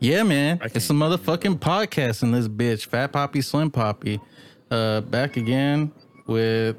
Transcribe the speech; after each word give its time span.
Yeah, 0.00 0.22
man. 0.22 0.58
I 0.62 0.66
It's 0.74 0.88
a 0.88 0.94
motherfucking 0.94 1.58
podcast 1.58 2.22
in 2.22 2.32
this 2.32 2.48
bitch. 2.48 2.86
Fat 2.86 3.12
Poppy, 3.12 3.42
Slim 3.42 3.70
Poppy. 3.70 4.18
Uh, 4.70 5.02
back 5.02 5.36
again 5.36 5.92
with 6.26 6.76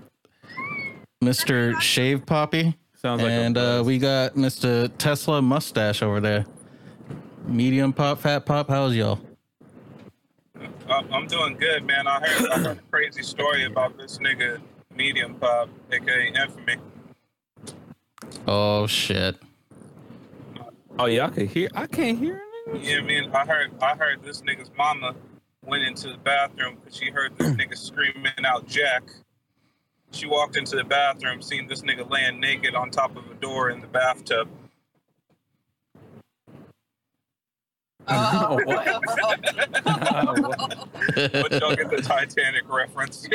Mr. 1.24 1.80
Shave 1.80 2.26
Poppy. 2.26 2.76
Sounds 2.96 3.22
like 3.22 3.30
a 3.30 3.34
and 3.34 3.58
uh, 3.60 3.84
we 3.86 4.00
got 4.00 4.34
Mr. 4.34 4.92
Tesla 4.98 5.40
Mustache 5.40 6.02
over 6.02 6.20
there. 6.20 6.48
Medium 7.46 7.94
pop, 7.94 8.20
fat 8.20 8.44
pop. 8.44 8.70
How's 8.70 8.96
y'all? 8.96 9.20
Uh, 10.90 11.04
I'm 11.12 11.28
doing 11.28 11.58
good, 11.58 11.86
man. 11.86 12.08
I 12.08 12.20
heard, 12.28 12.50
I 12.50 12.58
heard 12.58 12.78
a 12.78 12.82
crazy 12.92 13.22
story 13.22 13.66
about 13.66 13.98
this 14.00 14.18
nigga, 14.18 14.60
Medium 14.96 15.36
Pop, 15.36 15.70
aka 15.92 16.28
Infamy. 16.28 16.78
Oh 18.48 18.88
shit. 18.88 19.38
Oh 20.98 21.06
yeah, 21.06 21.28
I 21.28 21.30
can 21.30 21.48
hear. 21.48 21.70
I 21.76 21.86
can't 21.86 22.18
hear 22.18 22.36
him. 22.36 22.51
Yeah, 22.68 22.98
I 22.98 23.02
mean, 23.02 23.32
I 23.34 23.46
heard, 23.46 23.72
I 23.82 23.96
heard 23.96 24.24
this 24.24 24.42
nigga's 24.42 24.72
mama 24.78 25.16
went 25.66 25.84
into 25.84 26.10
the 26.10 26.18
bathroom 26.18 26.78
because 26.80 26.98
she 26.98 27.10
heard 27.10 27.38
this 27.38 27.50
nigga 27.50 27.78
screaming 27.78 28.32
out 28.46 28.68
Jack. 28.68 29.04
She 30.12 30.28
walked 30.28 30.58
into 30.58 30.76
the 30.76 30.84
bathroom, 30.84 31.42
seen 31.42 31.68
this 31.68 31.82
nigga 31.82 32.10
laying 32.10 32.40
naked 32.40 32.76
on 32.76 32.92
top 32.92 33.16
of 33.16 33.30
a 33.30 33.34
door 33.36 33.70
in 33.70 33.80
the 33.82 33.88
bathtub. 33.88 34.48
Oh, 38.08 38.60
what? 38.66 38.84
But 41.16 41.52
y'all 41.62 41.76
get 41.76 41.92
the 41.92 42.02
Titanic 42.04 42.68
reference. 42.68 43.28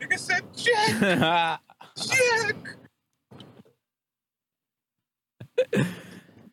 nigga 0.00 0.16
said 0.16 0.42
Jack, 0.56 1.60
Jack. 1.96 2.56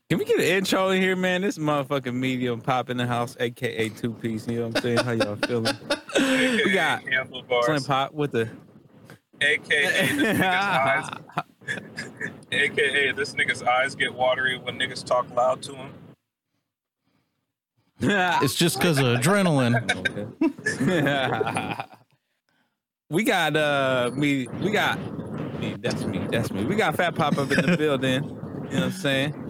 Can 0.10 0.20
we 0.20 0.26
get 0.26 0.38
an 0.40 0.46
intro 0.46 0.90
in 0.90 1.02
here, 1.02 1.16
man? 1.16 1.42
This 1.42 1.58
motherfucking 1.58 2.14
medium 2.14 2.62
pop 2.62 2.92
in 2.92 2.98
the 2.98 3.08
house, 3.08 3.36
aka 3.40 3.90
two 3.90 4.12
piece. 4.14 4.48
You 4.48 4.60
know 4.60 4.68
what 4.68 4.78
I'm 4.78 4.82
saying? 4.84 4.98
How 5.00 5.12
y'all 5.12 5.36
feeling? 5.36 5.76
We 6.18 6.72
got. 6.72 7.04
Slim 7.66 7.84
pop 7.84 8.14
with 8.14 8.32
the. 8.32 8.50
AKA 9.42 10.14
this 10.16 10.38
nigga's 10.38 10.42
eyes. 10.42 11.10
AKA 12.52 13.12
this 13.12 13.34
nigga's 13.34 13.64
eyes 13.64 13.96
get 13.96 14.14
watery 14.14 14.58
when 14.58 14.80
niggas 14.80 15.04
talk 15.04 15.30
loud 15.36 15.62
to 15.64 15.76
him. 15.76 15.90
It's 18.44 18.56
just 18.56 18.78
because 18.78 19.00
of 19.00 19.06
adrenaline. 19.06 19.82
we 23.10 23.24
got 23.24 23.56
uh 23.56 24.12
me. 24.14 24.48
We 24.62 24.72
got 24.72 25.00
me. 25.60 25.76
That's 25.80 26.06
me. 26.06 26.28
That's 26.32 26.52
me. 26.52 26.66
We 26.66 26.76
got 26.76 26.96
Fat 26.96 27.16
Pop 27.16 27.38
up 27.38 27.52
in 27.52 27.66
the 27.66 27.76
building. 27.78 28.24
You 28.24 28.30
know 28.30 28.36
what 28.70 28.84
I'm 28.84 28.92
saying? 28.92 29.45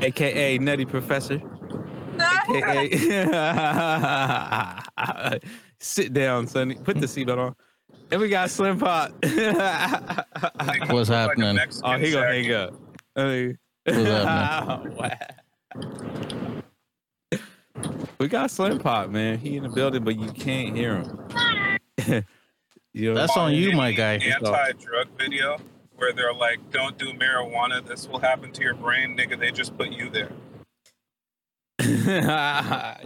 AKA 0.00 0.58
Nutty 0.58 0.84
Professor. 0.84 1.40
AKA 2.48 2.90
Sit 5.78 6.12
down, 6.12 6.46
Sonny. 6.46 6.76
Put 6.76 7.00
the 7.00 7.06
seatbelt 7.06 7.38
on. 7.38 7.54
And 8.10 8.20
we 8.20 8.28
got 8.28 8.50
Slim 8.50 8.78
Pot. 8.78 9.12
oh, 9.22 9.28
What's 10.88 10.90
look 10.90 10.90
like 10.90 11.08
a 11.08 11.14
happening? 11.14 11.54
Mexican 11.56 11.90
oh, 11.90 11.98
he 11.98 12.12
gonna 12.12 12.26
hang 12.26 12.52
up. 12.52 12.74
Hey. 13.14 13.56
What's 13.84 13.98
happening? 14.08 15.22
we 18.18 18.28
got 18.28 18.50
Slim 18.50 18.78
Pot, 18.78 19.10
man. 19.10 19.38
He 19.38 19.56
in 19.56 19.64
the 19.64 19.68
building, 19.68 20.04
but 20.04 20.18
you 20.18 20.30
can't 20.32 20.76
hear 20.76 20.96
him. 20.96 22.24
you 22.92 23.12
know, 23.12 23.14
That's 23.14 23.36
on 23.36 23.52
you, 23.54 23.72
my 23.72 23.92
guy. 23.92 24.14
Anti-drug 24.14 25.08
video 25.18 25.58
where 25.96 26.12
they're 26.12 26.34
like, 26.34 26.70
"Don't 26.70 26.98
do 26.98 27.12
marijuana. 27.12 27.86
This 27.86 28.08
will 28.08 28.20
happen 28.20 28.52
to 28.52 28.62
your 28.62 28.74
brain, 28.74 29.16
nigga." 29.16 29.38
They 29.38 29.50
just 29.50 29.76
put 29.76 29.90
you 29.90 30.10
there. 30.10 30.30
yeah. 31.80 32.96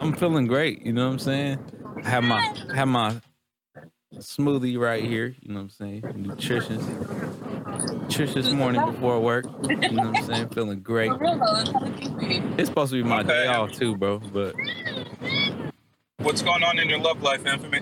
I'm 0.00 0.12
feeling 0.14 0.46
great, 0.46 0.82
you 0.82 0.92
know 0.92 1.06
what 1.06 1.12
I'm 1.12 1.18
saying? 1.18 1.58
I 2.04 2.08
have 2.08 2.24
my 2.24 2.54
have 2.74 2.88
my 2.88 3.20
smoothie 4.14 4.78
right 4.78 5.02
here, 5.02 5.34
you 5.40 5.52
know 5.52 5.60
what 5.60 5.62
I'm 5.62 5.70
saying? 5.70 6.02
Nutritious. 6.16 6.84
Nutritious 7.92 8.50
morning 8.50 8.84
before 8.84 9.20
work. 9.20 9.46
You 9.68 9.76
know 9.76 10.10
what 10.10 10.18
I'm 10.18 10.24
saying? 10.24 10.48
Feeling 10.50 10.80
great. 10.80 11.12
It's 12.58 12.68
supposed 12.68 12.92
to 12.92 13.02
be 13.02 13.08
my 13.08 13.22
day 13.22 13.46
off 13.46 13.72
too, 13.72 13.96
bro. 13.96 14.18
But 14.18 14.54
What's 16.18 16.42
going 16.42 16.62
on 16.62 16.78
in 16.78 16.88
your 16.88 16.98
love 16.98 17.22
life, 17.22 17.46
Infamy? 17.46 17.80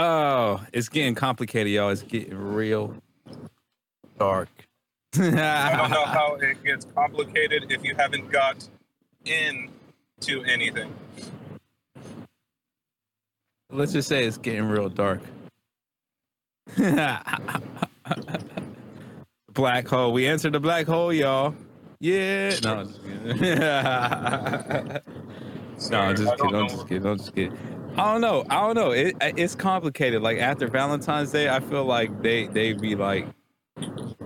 Oh, 0.00 0.64
it's 0.72 0.88
getting 0.88 1.14
complicated, 1.14 1.72
y'all. 1.72 1.90
It's 1.90 2.02
getting 2.02 2.36
real 2.36 2.94
dark. 4.18 4.48
I 5.14 5.76
don't 5.76 5.90
know 5.90 6.04
how 6.06 6.36
it 6.40 6.62
gets 6.64 6.86
complicated 6.94 7.70
if 7.70 7.84
you 7.84 7.94
haven't 7.96 8.30
got 8.30 8.68
into 9.24 10.42
anything. 10.44 10.92
Let's 13.72 13.92
just 13.92 14.08
say 14.08 14.24
it's 14.24 14.38
getting 14.38 14.64
real 14.64 14.88
dark. 14.88 15.20
black 19.52 19.86
hole. 19.86 20.12
We 20.12 20.26
entered 20.26 20.52
the 20.54 20.60
black 20.60 20.86
hole, 20.86 21.12
y'all. 21.12 21.54
Yeah. 22.00 22.56
No, 22.64 22.78
I'm 22.78 22.88
just 22.88 23.02
kidding. 23.02 23.38
no, 25.90 25.98
I'm 25.98 26.16
just 26.16 26.36
don't 26.36 26.38
kidding. 26.38 26.56
I'm 26.56 26.68
just 26.68 26.88
kidding. 26.88 27.06
I'm 27.06 27.18
just 27.18 27.34
kidding. 27.34 27.79
I 27.96 28.12
don't 28.12 28.20
know. 28.20 28.44
I 28.48 28.60
don't 28.60 28.74
know. 28.74 28.92
It, 28.92 29.16
it's 29.20 29.54
complicated. 29.54 30.22
Like 30.22 30.38
after 30.38 30.68
Valentine's 30.68 31.32
Day, 31.32 31.48
I 31.48 31.60
feel 31.60 31.84
like 31.84 32.22
they 32.22 32.46
they 32.46 32.72
be 32.72 32.94
like, 32.94 33.26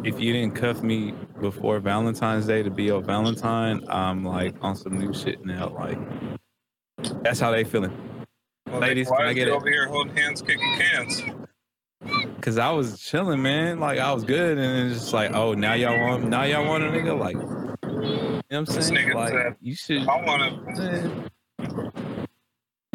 if 0.05 0.21
you 0.21 0.33
didn't 0.33 0.55
cuff 0.55 0.83
me 0.83 1.15
before 1.41 1.81
Valentine's 1.81 2.47
Day 2.47 2.63
to 2.63 2.71
be 2.71 2.85
your 2.85 3.01
Valentine, 3.01 3.81
I'm 3.89 4.25
like 4.25 4.55
on 4.61 4.77
some 4.77 4.99
new 4.99 5.13
shit 5.15 5.45
now. 5.45 5.69
Like 5.69 5.99
that's 7.23 7.41
how 7.41 7.51
they 7.51 7.65
feeling. 7.65 7.97
Well, 8.67 8.81
Ladies, 8.81 9.09
can 9.09 9.27
I 9.27 9.33
get 9.33 9.49
it? 9.49 9.53
over 9.53 9.69
here 9.69 9.89
holding 9.89 10.17
hands, 10.17 10.43
kicking 10.43 10.77
cans? 10.79 11.23
Cause 12.43 12.59
I 12.59 12.71
was 12.71 13.01
chilling, 13.01 13.41
man. 13.41 13.81
Like 13.81 13.99
I 13.99 14.13
was 14.13 14.25
good, 14.25 14.59
and 14.59 14.91
it's 14.91 15.01
just 15.01 15.13
like, 15.15 15.33
oh, 15.33 15.55
now 15.55 15.73
y'all 15.73 15.99
want, 15.99 16.29
now 16.29 16.43
y'all 16.43 16.67
want 16.67 16.85
a 16.85 16.89
nigga. 16.89 17.19
Like, 17.19 17.37
you 17.37 17.41
know 17.41 18.43
what 18.49 18.57
I'm 18.57 18.67
saying? 18.67 19.15
Like, 19.15 19.33
said, 19.33 19.57
you 19.61 19.75
should. 19.75 20.07
I 20.07 20.23
want 20.23 20.77
to, 20.77 21.31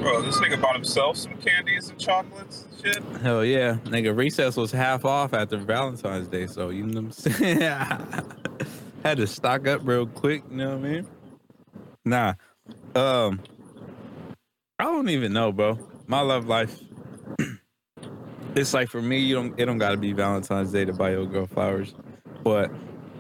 bro. 0.10 0.22
This 0.22 0.38
nigga 0.38 0.60
bought 0.60 0.76
himself 0.76 1.18
some 1.18 1.36
candies 1.36 1.90
and 1.90 2.00
chocolates 2.00 2.66
and 2.66 2.96
shit. 2.96 3.04
Hell 3.22 3.46
yeah, 3.46 3.76
nigga. 3.86 4.16
Reese's 4.16 4.58
was 4.58 4.72
half 4.72 5.06
off 5.06 5.34
after 5.34 5.58
Valentine's 5.58 6.28
Day, 6.28 6.48
so 6.48 6.70
you 6.70 6.86
know 6.86 7.02
what 7.02 7.06
I'm 7.06 7.12
saying. 7.12 7.60
Had 9.04 9.18
to 9.18 9.28
stock 9.28 9.68
up 9.68 9.82
real 9.84 10.08
quick. 10.08 10.44
You 10.50 10.58
know 10.58 10.78
what 10.78 10.86
I 10.86 10.90
mean? 10.90 11.08
Nah, 12.06 12.34
um, 12.96 13.42
I 14.78 14.86
don't 14.86 15.10
even 15.10 15.32
know, 15.32 15.52
bro. 15.52 15.78
My 16.08 16.22
love 16.22 16.48
life. 16.48 16.80
It's 18.56 18.74
like 18.74 18.90
for 18.90 19.02
me, 19.02 19.20
you 19.20 19.36
don't. 19.36 19.58
It 19.60 19.66
don't 19.66 19.78
got 19.78 19.92
to 19.92 19.98
be 19.98 20.12
Valentine's 20.12 20.72
Day 20.72 20.84
to 20.84 20.92
buy 20.92 21.12
your 21.12 21.28
girl 21.28 21.46
flowers, 21.46 21.94
but 22.44 22.72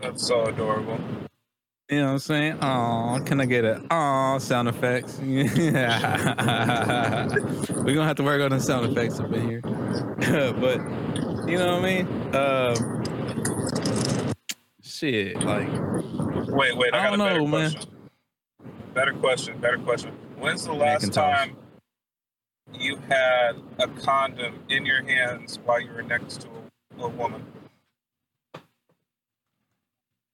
That's 0.02 0.26
so 0.26 0.46
adorable. 0.46 1.00
You 1.90 2.00
know 2.02 2.06
what 2.06 2.12
I'm 2.14 2.20
saying? 2.20 2.58
Oh, 2.62 3.20
can 3.26 3.42
I 3.42 3.46
get 3.46 3.66
a 3.66 3.82
oh 3.90 4.38
sound 4.38 4.68
effects? 4.68 5.20
Yeah. 5.24 7.28
We're 7.72 7.96
gonna 7.96 8.06
have 8.06 8.18
to 8.18 8.24
work 8.24 8.42
on 8.44 8.52
the 8.52 8.60
sound 8.60 8.92
effects 8.92 9.20
up 9.20 9.32
in 9.34 9.50
here. 9.50 9.62
but 9.62 10.78
you 11.50 11.58
know 11.58 11.80
what 11.80 11.86
I 11.86 12.04
mean? 12.04 12.36
Um 12.36 13.04
shit, 14.84 15.42
like 15.44 15.68
Wait, 16.48 16.78
wait. 16.78 16.94
I, 16.94 17.00
I 17.00 17.04
got 17.10 17.14
a 17.16 17.18
better 17.18 17.40
know, 17.40 17.48
man. 17.48 17.72
question. 17.72 17.92
Better 18.94 19.14
question. 19.14 19.58
Better 19.60 19.78
question. 19.80 20.12
When's 20.38 20.66
the 20.66 20.74
last 20.74 21.12
time 21.12 21.56
you 22.74 22.98
had 23.08 23.54
a 23.80 23.88
condom 23.88 24.60
in 24.70 24.86
your 24.86 25.02
hands 25.04 25.58
while 25.66 25.82
you 25.82 25.92
were 25.92 26.04
next 26.04 26.42
to 26.42 26.48
a, 27.00 27.04
a 27.06 27.10
woman? 27.10 27.44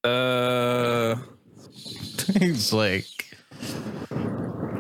uh 0.04 1.16
He's 2.40 2.74
like, 2.74 3.06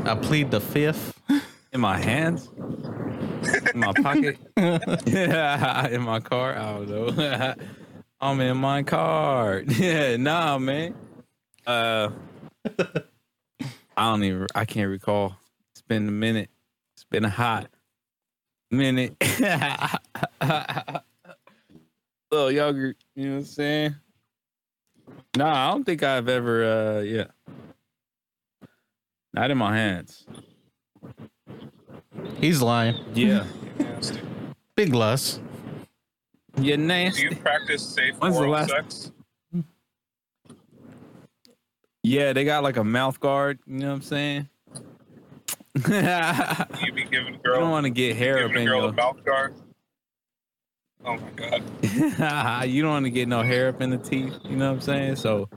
I 0.06 0.16
plead 0.22 0.52
the 0.52 0.60
fifth. 0.62 1.20
in 1.72 1.80
my 1.82 1.98
hands? 1.98 2.50
In 3.74 3.80
my 3.80 3.94
pocket? 3.94 4.38
in 4.58 6.02
my 6.02 6.20
car? 6.20 6.56
I 6.58 6.74
don't 6.74 6.90
know. 6.90 7.54
I'm 8.22 8.40
in 8.42 8.58
my 8.58 8.84
car. 8.84 9.62
Yeah, 9.68 10.18
nah, 10.18 10.58
man. 10.58 10.96
Uh 11.68 12.10
I 13.98 14.10
don't 14.10 14.24
even 14.24 14.48
I 14.56 14.66
can't 14.66 14.90
recall. 14.90 15.36
It's 15.72 15.82
been 15.82 16.08
a 16.08 16.12
minute. 16.12 16.50
It's 16.96 17.04
been 17.06 17.26
a 17.26 17.30
hot 17.30 17.68
minute. 18.72 19.16
Little 22.32 22.52
yogurt, 22.52 22.98
you 23.16 23.26
know 23.26 23.32
what 23.34 23.38
I'm 23.40 23.46
saying? 23.46 23.96
Nah, 25.36 25.68
I 25.68 25.72
don't 25.72 25.84
think 25.84 26.02
I've 26.04 26.30
ever 26.30 26.64
uh 26.64 27.00
yeah. 27.02 27.26
Not 29.34 29.52
in 29.52 29.58
my 29.58 29.76
hands. 29.76 30.26
He's 32.40 32.62
lying. 32.62 32.96
Yeah. 33.14 33.46
Big 34.76 34.94
lust. 34.94 35.42
You're 36.60 36.78
Do 36.78 37.22
you 37.22 37.36
practice 37.36 37.86
safe 37.86 38.16
When's 38.20 38.36
the 38.36 38.40
oral 38.42 38.54
last- 38.54 38.70
sex? 38.70 39.12
Yeah, 42.04 42.34
they 42.34 42.46
got 42.46 42.62
like 42.64 42.78
a 42.78 42.84
mouth 42.84 43.20
guard. 43.20 43.60
You 43.66 43.80
know 43.80 43.88
what 43.88 43.94
I'm 43.96 44.02
saying? 44.04 44.50
you 45.76 45.82
You 46.86 46.94
be 46.94 47.04
giving 47.04 47.36
a 47.36 47.38
girl, 47.40 47.60
don't 47.60 47.72
want 47.72 47.86
to 47.86 47.90
get 47.90 48.16
hair 48.16 48.46
up 48.46 48.56
in 48.56 48.66
girl 48.66 48.84
your. 48.84 48.94
mouth 48.94 49.24
guard. 49.26 49.56
Oh 51.06 51.18
my 51.18 51.30
god. 51.36 51.62
you 52.68 52.81
don't 52.81 52.92
want 52.92 53.06
to 53.06 53.12
get 53.12 53.28
no 53.28 53.44
hair 53.44 53.68
up 53.69 53.81
in 53.81 53.92
the 53.92 53.98
teeth. 53.98 54.34
You 54.44 54.56
know 54.56 54.69
what 54.74 54.75
I'm 54.75 54.81
saying? 54.81 55.16
So. 55.18 55.50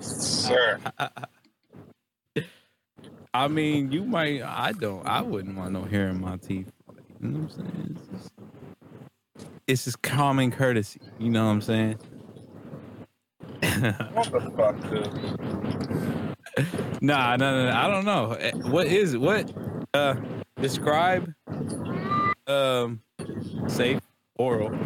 Sir. 0.00 0.78
I 3.34 3.48
mean, 3.48 3.92
you 3.92 4.04
might. 4.04 4.42
I 4.42 4.72
don't. 4.72 5.06
I 5.06 5.20
wouldn't 5.22 5.56
want 5.56 5.72
no 5.72 5.82
hair 5.84 6.08
in 6.08 6.20
my 6.20 6.36
teeth. 6.38 6.70
You 7.20 7.28
know 7.28 7.40
what 7.40 7.52
I'm 7.52 7.56
saying? 7.56 7.96
It's 7.98 8.08
just, 8.08 8.32
it's 9.66 9.84
just 9.84 10.02
common 10.02 10.50
courtesy. 10.50 11.00
You 11.18 11.30
know 11.30 11.44
what 11.46 11.52
I'm 11.52 11.60
saying? 11.60 11.98
What 14.12 14.30
the 14.32 14.40
fuck, 14.56 14.90
dude? 14.90 15.14
Nah, 17.02 17.36
no, 17.36 17.56
no, 17.56 17.70
no, 17.70 17.76
I 17.76 17.88
don't 17.88 18.04
know. 18.04 18.32
Eh, 18.32 18.52
What 18.52 18.86
is 18.86 19.14
it? 19.14 19.20
What? 19.20 19.52
Uh, 19.94 20.14
describe. 20.60 21.32
Um, 22.46 23.00
safe 23.68 24.00
oral. 24.36 24.76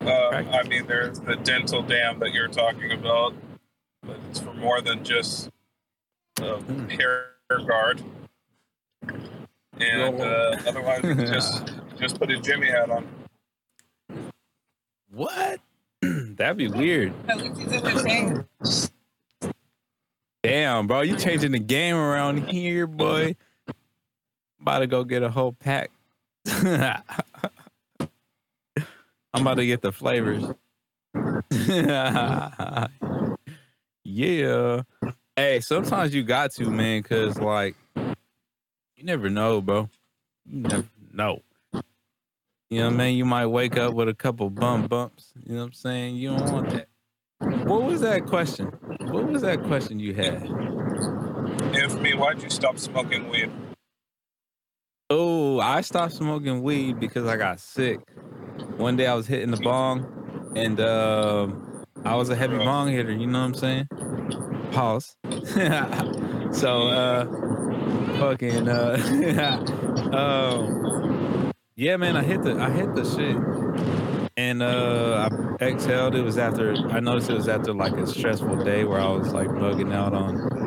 Uh, 0.00 0.08
I 0.08 0.62
mean, 0.64 0.86
there's 0.86 1.20
the 1.20 1.36
dental 1.36 1.82
dam 1.82 2.18
that 2.18 2.32
you're 2.32 2.48
talking 2.48 2.92
about, 2.92 3.34
but 4.02 4.18
it's 4.30 4.40
for 4.40 4.52
more 4.54 4.80
than 4.80 5.04
just 5.04 5.48
a 6.40 6.56
Hmm. 6.56 6.88
hair 6.88 7.26
guard. 7.66 8.02
And 9.78 10.20
uh, 10.20 10.56
otherwise, 10.66 11.02
you 11.04 11.14
just 11.26 11.72
just 11.98 12.18
put 12.18 12.30
a 12.30 12.38
Jimmy 12.38 12.66
hat 12.66 12.90
on. 12.90 13.06
What? 15.12 15.60
That'd 16.02 16.56
be 16.56 16.68
weird. 16.68 17.12
Damn, 20.42 20.88
bro, 20.88 21.02
you 21.02 21.16
changing 21.16 21.52
the 21.52 21.58
game 21.60 21.94
around 21.94 22.48
here, 22.48 22.86
boy. 22.88 23.36
About 24.62 24.78
to 24.78 24.86
go 24.86 25.02
get 25.02 25.24
a 25.24 25.30
whole 25.30 25.52
pack. 25.52 25.90
I'm 26.46 27.02
about 29.34 29.54
to 29.54 29.66
get 29.66 29.82
the 29.82 29.90
flavors. 29.90 30.44
yeah. 34.04 34.82
Hey, 35.34 35.60
sometimes 35.60 36.14
you 36.14 36.22
got 36.22 36.52
to, 36.52 36.70
man, 36.70 37.02
cause 37.02 37.38
like 37.40 37.74
you 37.96 39.02
never 39.02 39.28
know, 39.28 39.60
bro. 39.60 39.90
You 40.48 40.60
never 40.60 40.88
know. 41.12 41.42
You 42.70 42.78
know 42.78 42.86
what 42.86 42.94
I 42.94 42.96
mean? 42.96 43.18
You 43.18 43.24
might 43.24 43.46
wake 43.46 43.76
up 43.76 43.94
with 43.94 44.08
a 44.08 44.14
couple 44.14 44.48
bump 44.48 44.88
bumps. 44.88 45.32
You 45.44 45.56
know 45.56 45.62
what 45.62 45.66
I'm 45.66 45.72
saying? 45.72 46.14
You 46.14 46.36
don't 46.36 46.52
want 46.52 46.70
that. 46.70 46.86
What 47.66 47.82
was 47.82 48.00
that 48.02 48.26
question? 48.26 48.66
What 49.00 49.26
was 49.26 49.42
that 49.42 49.64
question 49.64 49.98
you 49.98 50.14
had? 50.14 50.48
If 51.74 52.00
me, 52.00 52.14
why'd 52.14 52.40
you 52.42 52.48
stop 52.48 52.78
smoking 52.78 53.28
weed? 53.28 53.50
Oh, 55.14 55.60
I 55.60 55.82
stopped 55.82 56.14
smoking 56.14 56.62
weed 56.62 56.98
because 56.98 57.26
I 57.26 57.36
got 57.36 57.60
sick. 57.60 58.00
One 58.78 58.96
day 58.96 59.06
I 59.06 59.12
was 59.12 59.26
hitting 59.26 59.50
the 59.50 59.58
bong, 59.58 60.06
and 60.56 60.80
um, 60.80 61.84
I 62.02 62.16
was 62.16 62.30
a 62.30 62.34
heavy 62.34 62.56
bong 62.56 62.88
hitter. 62.88 63.12
You 63.12 63.26
know 63.26 63.40
what 63.40 63.44
I'm 63.44 63.54
saying? 63.54 63.88
Pause. 64.70 65.14
so, 66.58 66.88
uh, 66.88 67.26
fucking, 68.20 68.66
uh, 68.66 68.96
um, 70.16 71.52
yeah, 71.76 71.98
man, 71.98 72.16
I 72.16 72.22
hit 72.22 72.42
the, 72.42 72.58
I 72.58 72.70
hit 72.70 72.94
the 72.94 73.04
shit, 73.04 73.36
and 74.38 74.62
uh, 74.62 75.28
I 75.60 75.64
exhaled. 75.64 76.14
It 76.14 76.22
was 76.22 76.38
after 76.38 76.74
I 76.90 77.00
noticed 77.00 77.28
it 77.28 77.34
was 77.34 77.48
after 77.48 77.74
like 77.74 77.92
a 77.98 78.06
stressful 78.06 78.64
day 78.64 78.84
where 78.84 78.98
I 78.98 79.10
was 79.10 79.34
like 79.34 79.48
bugging 79.48 79.92
out 79.92 80.14
on 80.14 80.61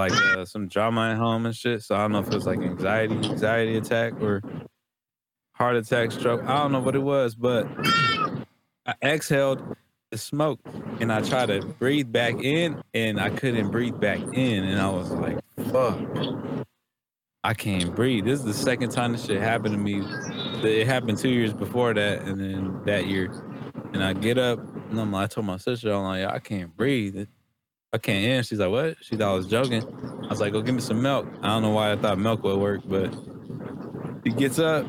like 0.00 0.12
uh, 0.12 0.44
some 0.44 0.66
drama 0.66 1.10
at 1.12 1.18
home 1.18 1.46
and 1.46 1.54
shit. 1.54 1.82
So 1.82 1.94
I 1.94 1.98
don't 1.98 2.12
know 2.12 2.20
if 2.20 2.28
it 2.28 2.34
was 2.34 2.46
like 2.46 2.60
anxiety, 2.60 3.14
anxiety 3.14 3.76
attack 3.76 4.14
or 4.20 4.42
heart 5.52 5.76
attack, 5.76 6.10
stroke. 6.10 6.42
I 6.44 6.58
don't 6.62 6.72
know 6.72 6.80
what 6.80 6.94
it 6.94 7.02
was, 7.02 7.34
but 7.34 7.66
I 8.86 8.94
exhaled 9.02 9.76
the 10.10 10.18
smoke 10.18 10.58
and 11.00 11.12
I 11.12 11.20
tried 11.20 11.46
to 11.46 11.60
breathe 11.78 12.10
back 12.10 12.42
in 12.42 12.82
and 12.94 13.20
I 13.20 13.30
couldn't 13.30 13.70
breathe 13.70 14.00
back 14.00 14.20
in. 14.32 14.64
And 14.64 14.80
I 14.80 14.88
was 14.88 15.10
like, 15.10 15.38
fuck. 15.70 15.98
I 17.42 17.54
can't 17.54 17.94
breathe. 17.94 18.24
This 18.24 18.40
is 18.40 18.44
the 18.44 18.54
second 18.54 18.90
time 18.90 19.12
this 19.12 19.26
shit 19.26 19.40
happened 19.40 19.74
to 19.74 19.78
me. 19.78 20.02
It 20.62 20.86
happened 20.86 21.16
two 21.16 21.30
years 21.30 21.54
before 21.54 21.94
that, 21.94 22.20
and 22.22 22.38
then 22.38 22.82
that 22.84 23.06
year. 23.06 23.32
And 23.94 24.04
I 24.04 24.12
get 24.12 24.36
up 24.36 24.58
and 24.90 25.00
I'm 25.00 25.10
like, 25.10 25.24
I 25.24 25.26
told 25.26 25.46
my 25.46 25.56
sister, 25.56 25.92
I'm 25.92 26.02
like, 26.02 26.26
I 26.26 26.38
can't 26.38 26.76
breathe. 26.76 27.26
I 27.92 27.98
can't 27.98 28.24
in. 28.24 28.42
She's 28.44 28.60
like, 28.60 28.70
what? 28.70 28.96
She 29.00 29.16
thought 29.16 29.32
I 29.32 29.34
was 29.34 29.46
joking. 29.48 29.82
I 30.22 30.28
was 30.28 30.40
like, 30.40 30.52
go 30.52 30.62
give 30.62 30.74
me 30.74 30.80
some 30.80 31.02
milk. 31.02 31.26
I 31.42 31.48
don't 31.48 31.62
know 31.62 31.70
why 31.70 31.90
I 31.92 31.96
thought 31.96 32.18
milk 32.18 32.44
would 32.44 32.58
work, 32.58 32.82
but 32.84 33.12
he 34.22 34.30
gets 34.30 34.60
up. 34.60 34.86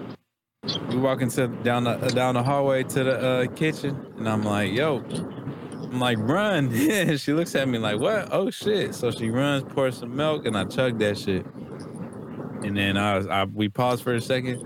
We 0.90 0.98
walk 0.98 1.22
into 1.22 1.48
down 1.48 1.86
the 1.86 1.96
down 1.96 2.36
the 2.36 2.44
hallway 2.44 2.84
to 2.84 3.04
the 3.04 3.20
uh, 3.20 3.48
kitchen, 3.56 4.14
and 4.18 4.30
I'm 4.30 4.44
like, 4.44 4.72
yo, 4.72 4.98
I'm 5.00 6.00
like, 6.00 6.20
run. 6.20 6.70
She 7.18 7.34
looks 7.34 7.56
at 7.56 7.68
me 7.68 7.80
like, 7.80 8.00
what? 8.00 8.30
Oh 8.32 8.52
shit. 8.52 8.94
So 8.94 9.10
she 9.10 9.32
runs, 9.32 9.64
pours 9.74 9.98
some 9.98 10.16
milk, 10.16 10.46
and 10.46 10.56
I 10.56 10.66
chug 10.66 11.00
that 11.00 11.18
shit. 11.18 11.46
And 12.64 12.78
then 12.78 12.98
I 12.98 13.18
was, 13.18 13.26
I, 13.26 13.46
we 13.46 13.70
pause 13.70 14.02
for 14.02 14.14
a 14.14 14.22
second, 14.22 14.62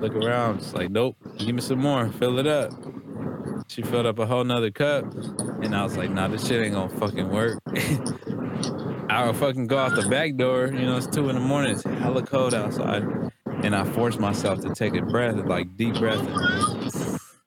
look 0.00 0.16
around, 0.16 0.58
just 0.58 0.74
like, 0.74 0.90
nope, 0.90 1.16
give 1.36 1.54
me 1.54 1.60
some 1.60 1.78
more, 1.78 2.08
fill 2.08 2.40
it 2.40 2.48
up. 2.48 2.72
She 3.68 3.82
filled 3.82 4.06
up 4.06 4.18
a 4.18 4.24
whole 4.24 4.44
nother 4.44 4.70
cup, 4.70 5.04
and 5.62 5.76
I 5.76 5.84
was 5.84 5.96
like, 5.96 6.10
nah, 6.10 6.26
this 6.26 6.46
shit 6.46 6.62
ain't 6.62 6.74
gonna 6.74 6.88
fucking 6.98 7.28
work. 7.28 7.60
I'll 9.10 9.34
fucking 9.34 9.66
go 9.66 9.76
out 9.78 9.94
the 9.94 10.08
back 10.08 10.36
door, 10.36 10.68
you 10.68 10.86
know, 10.86 10.96
it's 10.96 11.06
two 11.06 11.28
in 11.28 11.34
the 11.34 11.40
morning, 11.40 11.72
it's 11.72 11.82
hella 11.82 12.22
cold 12.22 12.54
outside. 12.54 13.04
And 13.62 13.76
I 13.76 13.84
forced 13.84 14.20
myself 14.20 14.60
to 14.60 14.74
take 14.74 14.94
a 14.94 15.02
breath, 15.02 15.36
like 15.46 15.76
deep 15.76 15.96
breath. 15.96 16.18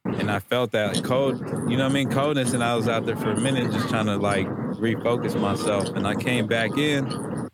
And 0.06 0.29
I 0.29 0.39
felt 0.39 0.71
that 0.73 1.03
cold, 1.03 1.39
you 1.69 1.77
know 1.77 1.85
what 1.85 1.91
I 1.91 1.94
mean? 1.94 2.12
Coldness. 2.12 2.53
And 2.53 2.63
I 2.63 2.75
was 2.75 2.88
out 2.88 3.06
there 3.06 3.15
for 3.15 3.31
a 3.31 3.39
minute 3.39 3.71
just 3.71 3.89
trying 3.89 4.06
to 4.06 4.18
like 4.18 4.47
refocus 4.47 5.39
myself. 5.39 5.88
And 5.89 6.06
I 6.06 6.15
came 6.15 6.47
back 6.47 6.77
in. 6.77 7.50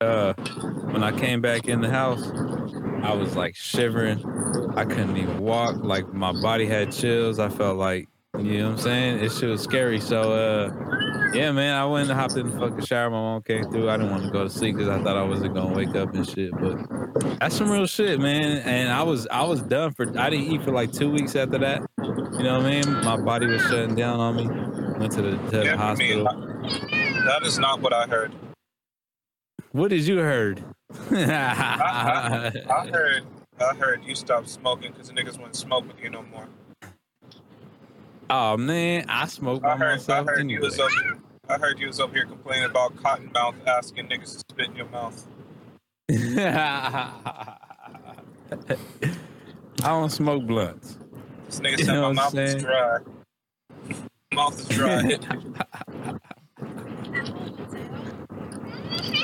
Uh, 0.00 0.32
when 0.34 1.02
I 1.02 1.12
came 1.12 1.40
back 1.40 1.66
in 1.66 1.80
the 1.80 1.90
house, 1.90 2.30
I 3.02 3.14
was 3.14 3.36
like 3.36 3.54
shivering. 3.56 4.24
I 4.76 4.84
couldn't 4.84 5.16
even 5.16 5.38
walk. 5.38 5.76
Like 5.82 6.12
my 6.12 6.32
body 6.32 6.66
had 6.66 6.92
chills. 6.92 7.38
I 7.38 7.48
felt 7.48 7.76
like, 7.78 8.08
you 8.38 8.58
know 8.58 8.66
what 8.66 8.72
I'm 8.72 8.78
saying? 8.78 9.24
It 9.24 9.32
shit 9.32 9.48
was 9.48 9.62
scary. 9.62 10.00
So, 10.00 10.32
uh, 10.32 10.70
yeah, 11.32 11.50
man, 11.52 11.74
I 11.74 11.84
went 11.86 12.10
and 12.10 12.18
hopped 12.18 12.36
in 12.36 12.50
the 12.50 12.58
fucking 12.58 12.84
shower. 12.84 13.10
My 13.10 13.16
mom 13.16 13.42
came 13.42 13.64
through. 13.70 13.90
I 13.90 13.96
didn't 13.96 14.10
want 14.12 14.24
to 14.24 14.30
go 14.30 14.44
to 14.44 14.50
sleep 14.50 14.76
because 14.76 14.88
I 14.88 15.02
thought 15.02 15.16
I 15.16 15.22
wasn't 15.22 15.54
gonna 15.54 15.74
wake 15.74 15.94
up 15.96 16.14
and 16.14 16.28
shit. 16.28 16.52
But 16.52 17.38
that's 17.40 17.56
some 17.56 17.70
real 17.70 17.86
shit, 17.86 18.20
man. 18.20 18.58
And 18.58 18.90
I 18.90 19.02
was 19.02 19.26
I 19.30 19.42
was 19.44 19.60
done 19.62 19.92
for. 19.92 20.06
I 20.18 20.30
didn't 20.30 20.46
eat 20.52 20.62
for 20.62 20.72
like 20.72 20.92
two 20.92 21.10
weeks 21.10 21.34
after 21.36 21.58
that. 21.58 21.82
You 22.02 22.44
know 22.44 22.58
what 22.58 22.66
I 22.66 22.70
mean? 22.82 22.92
My 23.04 23.16
body 23.16 23.46
was 23.46 23.62
shutting 23.62 23.94
down 23.94 24.20
on 24.20 24.36
me. 24.36 24.46
Went 24.98 25.12
to 25.12 25.22
the, 25.22 25.30
to 25.30 25.58
the 25.58 25.64
Yeah, 25.64 25.82
I 25.82 25.94
mean, 25.94 26.24
hospital. 26.24 27.24
that 27.26 27.42
is 27.44 27.58
not 27.58 27.80
what 27.80 27.92
I 27.92 28.06
heard. 28.06 28.32
What 29.72 29.88
did 29.90 30.06
you 30.06 30.18
heard? 30.18 30.62
I 30.90 32.88
heard, 32.92 33.24
I 33.60 33.74
heard 33.74 34.04
you 34.04 34.14
stopped 34.14 34.48
smoking 34.48 34.92
because 34.92 35.08
the 35.08 35.14
niggas 35.14 35.32
wouldn't 35.36 35.56
smoke 35.56 35.86
with 35.86 36.00
you 36.02 36.10
no 36.10 36.22
more. 36.22 36.46
oh 38.30 38.56
man, 38.56 39.04
I 39.08 39.26
smoke 39.26 39.62
by 39.62 39.72
I 39.72 39.76
heard, 39.76 40.10
I 40.10 40.22
heard 40.24 40.38
anyway. 40.40 40.54
you 40.54 40.60
was 40.60 40.78
up. 40.78 40.90
I 41.48 41.58
heard 41.58 41.78
you 41.78 41.86
was 41.88 42.00
up 42.00 42.12
here 42.12 42.24
complaining 42.26 42.64
about 42.70 42.96
cotton 42.96 43.30
mouth 43.32 43.54
asking 43.66 44.08
niggas 44.08 44.32
to 44.34 44.38
spit 44.50 44.68
in 44.68 44.76
your 44.76 44.88
mouth. 44.88 45.26
I 46.10 47.56
don't 49.82 50.10
smoke 50.10 50.46
blunts. 50.46 50.98
This 51.46 51.60
nigga 51.60 51.78
You 51.78 51.84
said 51.84 52.00
my 52.00 52.12
mouth 52.12 52.34
is 52.34 52.52
saying? 52.52 52.58
dry. 52.64 52.98
Mouth 54.34 54.58
is 54.60 54.68
dry. 54.68 55.18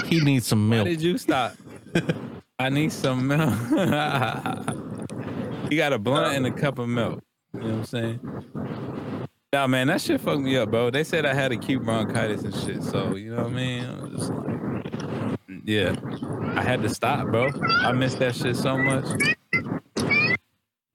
He 0.07 0.21
needs 0.21 0.47
some 0.47 0.69
milk. 0.69 0.85
Why 0.85 0.91
milk. 0.91 0.99
did 0.99 1.03
you 1.03 1.19
stop? 1.19 1.55
I 2.59 2.69
need 2.69 2.93
some 2.93 3.27
milk. 3.27 3.51
he 5.71 5.77
got 5.77 5.93
a 5.93 5.99
blunt 5.99 6.37
and 6.37 6.47
a 6.47 6.51
cup 6.51 6.79
of 6.79 6.89
milk. 6.89 7.23
You 7.53 7.61
know 7.61 7.67
what 7.67 7.75
I'm 7.77 7.85
saying? 7.85 8.21
Nah, 9.53 9.67
man, 9.69 9.87
that 9.87 10.01
shit 10.01 10.21
fucked 10.21 10.41
me 10.43 10.57
up, 10.57 10.71
bro. 10.71 10.91
They 10.91 11.05
said 11.05 11.25
I 11.25 11.33
had 11.35 11.53
acute 11.53 11.85
bronchitis 11.85 12.43
and 12.43 12.55
shit. 12.55 12.83
So, 12.83 13.15
you 13.15 13.31
know 13.35 13.45
what 13.45 13.53
I 13.53 13.55
mean? 13.55 13.85
I 13.85 14.01
was 14.03 14.13
just 14.13 14.33
like, 14.33 15.39
yeah. 15.65 15.95
I 16.57 16.63
had 16.63 16.83
to 16.83 16.89
stop, 16.89 17.29
bro. 17.29 17.51
I 17.81 17.93
missed 17.93 18.19
that 18.19 18.35
shit 18.35 18.57
so 18.57 18.77
much. 18.77 19.05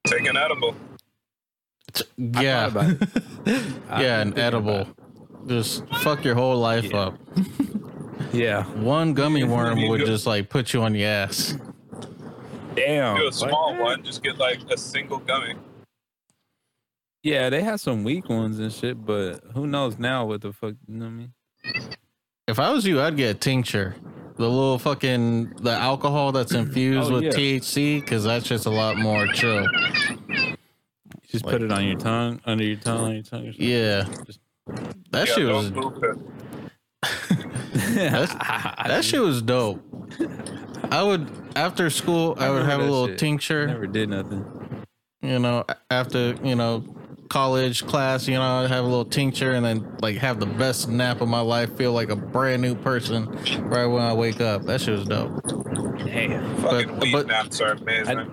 Take 0.08 0.28
an 0.28 0.38
edible. 0.38 0.76
Yeah. 2.18 2.70
thought 2.70 2.92
about 2.92 3.10
I 3.90 4.02
yeah, 4.02 4.22
an 4.22 4.38
edible. 4.38 4.88
Just 5.48 5.88
fuck 6.02 6.24
your 6.24 6.36
whole 6.36 6.58
life 6.58 6.86
Yeah. 6.92 6.98
up. 6.98 7.18
Yeah. 8.34 8.64
One 8.76 9.14
gummy 9.14 9.44
worm 9.44 9.88
would 9.88 10.00
do- 10.00 10.06
just 10.06 10.26
like 10.28 10.50
put 10.50 10.74
you 10.74 10.82
on 10.82 10.94
your 10.96 11.08
ass. 11.10 11.58
Damn. 12.76 13.16
Do 13.18 13.22
a 13.24 13.26
What? 13.26 13.34
small 13.34 13.76
one. 13.78 14.04
Just 14.04 14.24
get 14.24 14.38
like 14.38 14.60
a 14.72 14.78
single 14.78 15.18
gummy. 15.20 15.56
Yeah, 17.24 17.50
they 17.50 17.62
have 17.64 17.82
some 17.82 18.04
weak 18.04 18.30
ones 18.30 18.60
and 18.60 18.72
shit, 18.72 19.06
but 19.06 19.42
who 19.54 19.68
knows 19.68 19.98
now 20.00 20.26
what 20.26 20.42
the 20.42 20.54
fuck, 20.54 20.76
you 20.88 20.96
know 20.96 21.06
what 21.06 21.12
I 21.12 21.16
mean? 21.16 21.34
If 22.48 22.60
I 22.60 22.72
was 22.72 22.86
you, 22.86 23.02
I'd 23.02 23.18
get 23.18 23.36
a 23.36 23.40
tincture. 23.40 23.96
The 24.38 24.48
little 24.50 24.80
fucking 24.80 25.56
the 25.62 25.72
alcohol 25.72 26.32
that's 26.32 26.54
infused 26.54 27.12
Oh, 27.12 27.16
with 27.16 27.24
yeah. 27.26 27.32
THC, 27.32 28.00
because 28.00 28.24
that's 28.24 28.48
just 28.48 28.66
a 28.66 28.70
lot 28.70 28.96
more 28.98 29.28
chill. 29.28 29.68
Just 31.30 31.44
Like- 31.46 31.52
put 31.56 31.62
it 31.62 31.72
on 31.74 31.84
your 31.86 31.98
tongue, 32.00 32.40
under 32.46 32.64
your 32.64 32.78
tongue, 32.78 33.04
on 33.04 33.14
your 33.16 33.24
tongue. 33.24 33.48
Or 33.48 33.52
something. 33.52 33.70
Yeah, 33.70 34.04
that 35.12 35.28
yeah, 35.28 35.34
shit 35.36 35.48
don't 35.48 35.76
was 35.76 36.18
move 37.88 37.98
it. 37.98 38.30
that 38.88 39.04
shit 39.04 39.22
was 39.22 39.42
dope. 39.42 39.82
I 40.92 41.04
would 41.04 41.30
after 41.56 41.90
school, 41.90 42.36
I, 42.40 42.48
I 42.48 42.50
would 42.52 42.66
have 42.66 42.80
a 42.80 42.84
little 42.84 43.08
shit. 43.08 43.18
tincture. 43.20 43.68
Never 43.68 43.88
did 43.88 44.10
nothing. 44.10 44.46
you 45.22 45.40
know, 45.40 45.66
after, 45.92 46.36
you 46.44 46.56
know, 46.56 46.84
college 47.30 47.86
class, 47.86 48.28
you 48.28 48.36
know, 48.36 48.42
I 48.42 48.68
have 48.68 48.84
a 48.86 48.88
little 48.88 49.06
tincture 49.06 49.52
and 49.52 49.64
then 49.66 49.98
like 50.02 50.18
have 50.18 50.40
the 50.40 50.46
best 50.48 50.90
nap 50.90 51.22
of 51.22 51.28
my 51.28 51.42
life, 51.42 51.76
feel 51.78 51.92
like 51.94 52.10
a 52.10 52.16
brand 52.16 52.62
new 52.62 52.76
person 52.76 53.26
right 53.70 53.86
when 53.86 54.02
I 54.02 54.14
wake 54.14 54.42
up. 54.42 54.64
That 54.64 54.82
shit 54.82 54.98
was 54.98 55.06
dope. 55.08 55.44
Damn. 56.06 56.58
Fucking 56.58 56.88
But- 56.88 57.00
weed 57.02 57.12
but- 57.14 57.28
naps 57.28 57.62
are 57.62 57.72
amazing. 57.74 58.32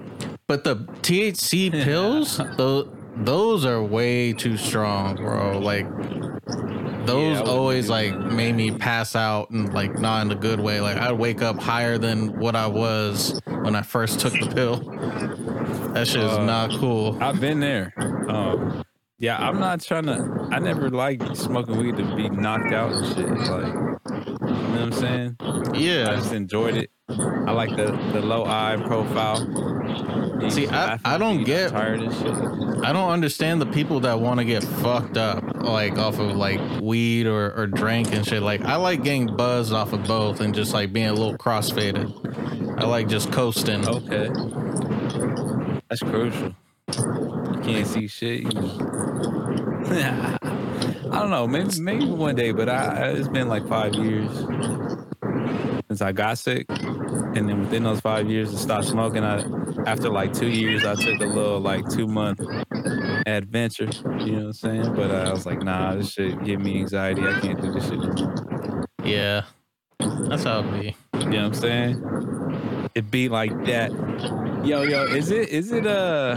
But 0.49 0.63
the 0.63 0.77
THC 0.77 1.73
pills, 1.85 2.41
those 2.57 2.89
those 3.17 3.65
are 3.67 3.83
way 3.83 4.33
too 4.33 4.57
strong, 4.57 5.17
bro. 5.17 5.59
Like 5.59 5.87
those 7.07 7.39
Yeah, 7.39 7.45
always 7.45 7.89
like 7.89 8.17
made 8.17 8.55
me 8.55 8.71
pass 8.71 9.15
out 9.17 9.51
and 9.51 9.73
like 9.73 9.99
not 9.99 10.27
in 10.27 10.33
a 10.33 10.35
good 10.37 10.61
way. 10.61 10.81
Like 10.81 10.97
I'd 10.99 11.13
wake 11.13 11.43
up 11.43 11.59
higher 11.59 11.99
than 11.99 12.39
what 12.39 12.57
I 12.57 12.67
was 12.67 13.41
when 13.47 13.75
I 13.75 13.83
first 13.83 14.21
took 14.21 14.33
the 14.33 14.47
pill. 14.55 14.77
That 15.95 16.07
shit 16.07 16.23
is 16.23 16.33
Uh, 16.33 16.45
not 16.45 16.71
cool. 16.79 17.17
I've 17.23 17.41
been 17.41 17.61
there. 17.61 17.93
Um, 18.29 18.83
yeah, 19.19 19.39
I'm 19.39 19.59
not 19.59 19.81
trying 19.81 20.05
to. 20.07 20.49
I 20.53 20.59
never 20.59 20.91
liked 20.91 21.37
smoking 21.37 21.79
weed 21.79 21.97
to 21.97 22.17
be 22.17 22.29
knocked 22.29 22.73
out 22.73 22.93
and 22.93 23.07
shit. 23.17 23.29
Like, 23.29 23.67
you 23.67 23.73
know 23.73 24.71
what 24.71 24.81
I'm 24.81 24.93
saying? 24.93 25.37
Yeah. 25.75 26.11
I 26.11 26.17
just 26.17 26.33
enjoyed 26.35 26.77
it. 26.77 26.91
I 27.09 27.53
like 27.53 27.71
the 27.77 27.93
the 28.13 28.21
low 28.21 28.45
eye 28.45 28.77
profile. 28.87 29.39
See, 30.49 30.69
I- 30.69 30.99
I 31.05 31.19
don't 31.19 31.45
get- 31.45 31.71
tired 31.71 32.01
and 32.01 32.13
shit. 32.15 32.85
I 32.85 32.93
don't 32.93 33.11
understand 33.11 33.61
the 33.61 33.67
people 33.67 34.01
that 34.01 34.21
want 34.21 34.39
to 34.39 34.45
get 34.45 34.63
fucked 34.63 35.17
up 35.17 35.43
like 35.63 35.99
off 35.99 36.19
of 36.19 36.37
like 36.37 36.61
weed 36.81 37.27
or, 37.27 37.53
or 37.57 37.67
drink 37.67 38.13
and 38.15 38.25
shit. 38.27 38.43
Like 38.43 38.63
I 38.65 38.77
like 38.77 39.03
getting 39.03 39.35
buzzed 39.35 39.73
off 39.73 39.93
of 39.93 40.05
both 40.07 40.41
and 40.41 40.55
just 40.55 40.73
like 40.73 40.93
being 40.93 41.09
a 41.09 41.13
little 41.15 41.37
crossfaded. 41.37 42.13
I 42.81 42.85
like 42.87 43.09
just 43.09 43.33
coasting. 43.33 43.87
Okay, 43.89 44.29
that's 45.89 46.03
crucial. 46.03 46.55
You 46.97 47.61
can't 47.65 47.87
see 47.87 48.07
shit. 48.07 48.47
I 49.87 51.21
don't 51.21 51.31
know. 51.31 51.47
Maybe 51.47 51.81
maybe 51.81 52.07
one 52.07 52.35
day, 52.35 52.53
but 52.53 52.69
I, 52.69 53.09
it's 53.11 53.29
been 53.29 53.49
like 53.49 53.67
five 53.69 53.95
years 53.95 54.31
since 55.89 56.03
I 56.03 56.13
got 56.13 56.37
sick, 56.39 56.67
and 56.69 57.49
then 57.49 57.61
within 57.61 57.85
those 57.85 58.01
five 58.01 58.29
years, 58.31 58.53
I 58.55 58.59
stopped 58.59 58.87
smoking. 58.87 59.25
I 59.25 59.41
after 59.87 60.11
like 60.11 60.33
two 60.33 60.49
years, 60.49 60.85
I 60.85 60.97
took 60.97 61.21
a 61.21 61.27
little 61.27 61.61
like 61.61 61.89
two 61.89 62.07
month 62.07 62.41
adventure. 63.27 63.89
You 64.19 64.33
know 64.33 64.39
what 64.39 64.47
I'm 64.47 64.53
saying? 64.53 64.95
But 64.95 65.11
uh, 65.11 65.25
I 65.29 65.31
was 65.31 65.47
like, 65.47 65.63
nah, 65.63 65.95
this 65.95 66.13
shit 66.13 66.43
give 66.45 66.61
me 66.61 66.81
anxiety. 66.81 67.23
I 67.23 67.41
can't 67.41 67.61
do 67.63 67.73
this 67.73 67.89
shit. 67.89 68.01
Yeah. 69.05 69.45
That's 70.01 70.45
how 70.45 70.61
it 70.61 70.73
be. 70.73 70.97
You 71.21 71.31
know 71.31 71.37
what 71.37 71.47
I'm 71.47 71.55
saying? 71.55 72.91
It 72.95 73.11
be 73.11 73.29
like 73.29 73.53
that. 73.65 73.93
Yo, 74.65 74.83
yo, 74.83 75.05
is 75.05 75.31
it 75.31 75.49
is 75.51 75.71
it 75.71 75.87
uh 75.87 76.37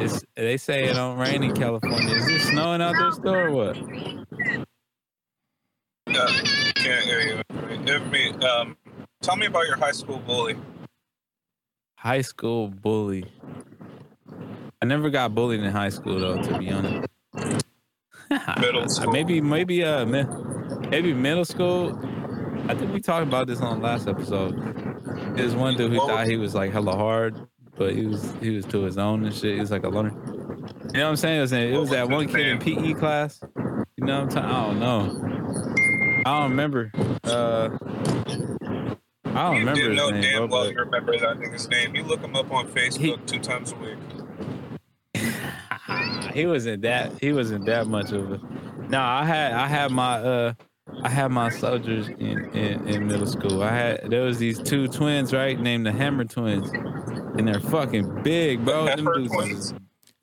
is 0.00 0.24
they 0.34 0.56
say 0.56 0.84
it 0.84 0.94
don't 0.94 1.18
rain 1.18 1.42
in 1.42 1.54
California. 1.54 2.16
Is 2.16 2.26
it 2.28 2.40
snowing 2.50 2.82
out 2.82 2.94
there 2.98 3.12
still 3.12 3.34
or 3.34 3.50
what? 3.52 3.76
Yeah, 6.08 6.26
can't 6.74 7.04
hear 7.04 7.20
you. 7.20 7.42
Give 7.84 8.10
me, 8.10 8.30
um, 8.44 8.76
tell 9.22 9.36
me 9.36 9.46
about 9.46 9.66
your 9.66 9.76
high 9.76 9.92
school 9.92 10.18
bully. 10.18 10.56
High 12.02 12.22
school 12.22 12.66
bully. 12.66 13.24
I 14.82 14.86
never 14.86 15.08
got 15.08 15.36
bullied 15.36 15.60
in 15.60 15.70
high 15.70 15.90
school 15.90 16.18
though, 16.18 16.42
to 16.42 16.58
be 16.58 16.68
honest. 16.68 17.06
Middle 18.58 18.88
school. 18.88 19.12
Maybe 19.12 19.40
maybe 19.40 19.84
uh 19.84 20.04
maybe 20.90 21.14
middle 21.14 21.44
school. 21.44 21.96
I 22.68 22.74
think 22.74 22.92
we 22.92 23.00
talked 23.00 23.28
about 23.28 23.46
this 23.46 23.60
on 23.60 23.78
the 23.78 23.84
last 23.86 24.08
episode. 24.08 25.36
There's 25.36 25.54
one 25.54 25.76
dude 25.76 25.92
who 25.92 25.98
thought 25.98 26.26
he 26.26 26.36
was 26.36 26.56
like 26.56 26.72
hella 26.72 26.96
hard, 26.96 27.36
but 27.76 27.94
he 27.94 28.04
was 28.04 28.34
he 28.40 28.50
was 28.50 28.66
to 28.66 28.82
his 28.82 28.98
own 28.98 29.24
and 29.24 29.32
shit. 29.32 29.54
He 29.54 29.60
was 29.60 29.70
like 29.70 29.84
a 29.84 29.88
loner. 29.88 30.10
You 30.10 30.14
know 30.94 31.04
what 31.04 31.10
I'm 31.10 31.16
saying? 31.16 31.38
It 31.38 31.42
was, 31.42 31.52
it 31.52 31.78
was 31.78 31.90
that 31.90 32.08
one 32.08 32.26
kid 32.26 32.48
in 32.48 32.58
PE 32.58 32.94
class. 32.94 33.40
You 33.96 34.06
know 34.06 34.24
what 34.24 34.36
I'm 34.36 34.42
talking? 34.42 34.50
I 34.50 34.66
don't 34.66 34.80
know. 34.80 36.22
I 36.26 36.40
don't 36.40 36.50
remember. 36.50 36.90
Uh, 37.22 37.68
I 39.34 39.44
don't 39.44 39.52
you 39.54 39.58
remember 39.60 39.74
didn't 39.80 39.90
his 39.92 39.96
know 39.98 40.10
name, 40.10 40.22
damn 40.22 40.48
well 40.50 40.70
you 40.70 40.76
remember 40.78 41.12
that 41.18 41.38
nigga's 41.38 41.68
name. 41.68 41.94
You 41.94 42.02
look 42.04 42.20
him 42.20 42.36
up 42.36 42.50
on 42.52 42.68
Facebook 42.68 43.24
two 43.26 43.38
times 43.38 43.72
a 43.72 43.76
week. 43.76 43.98
he 46.34 46.46
wasn't 46.46 46.82
that 46.82 47.12
he 47.20 47.32
wasn't 47.32 47.64
that 47.66 47.86
much 47.86 48.12
of 48.12 48.32
a 48.32 48.40
no 48.88 49.00
i 49.00 49.24
had 49.24 49.52
i 49.52 49.66
had 49.66 49.90
my 49.90 50.14
uh 50.14 50.52
i 51.02 51.08
had 51.08 51.30
my 51.30 51.50
soldiers 51.50 52.08
in, 52.08 52.48
in 52.54 52.88
in 52.88 53.06
middle 53.06 53.26
school 53.26 53.62
i 53.62 53.68
had 53.70 54.10
there 54.10 54.22
was 54.22 54.38
these 54.38 54.58
two 54.58 54.88
twins 54.88 55.34
right 55.34 55.60
named 55.60 55.84
the 55.84 55.92
hammer 55.92 56.24
twins 56.24 56.70
and 56.72 57.46
they're 57.46 57.60
fucking 57.60 58.22
big 58.22 58.64
bro 58.64 58.86
Them 58.86 58.98
Pepper 58.98 59.14
dudes 59.18 59.32
twins? 59.34 59.72
is- 59.72 59.74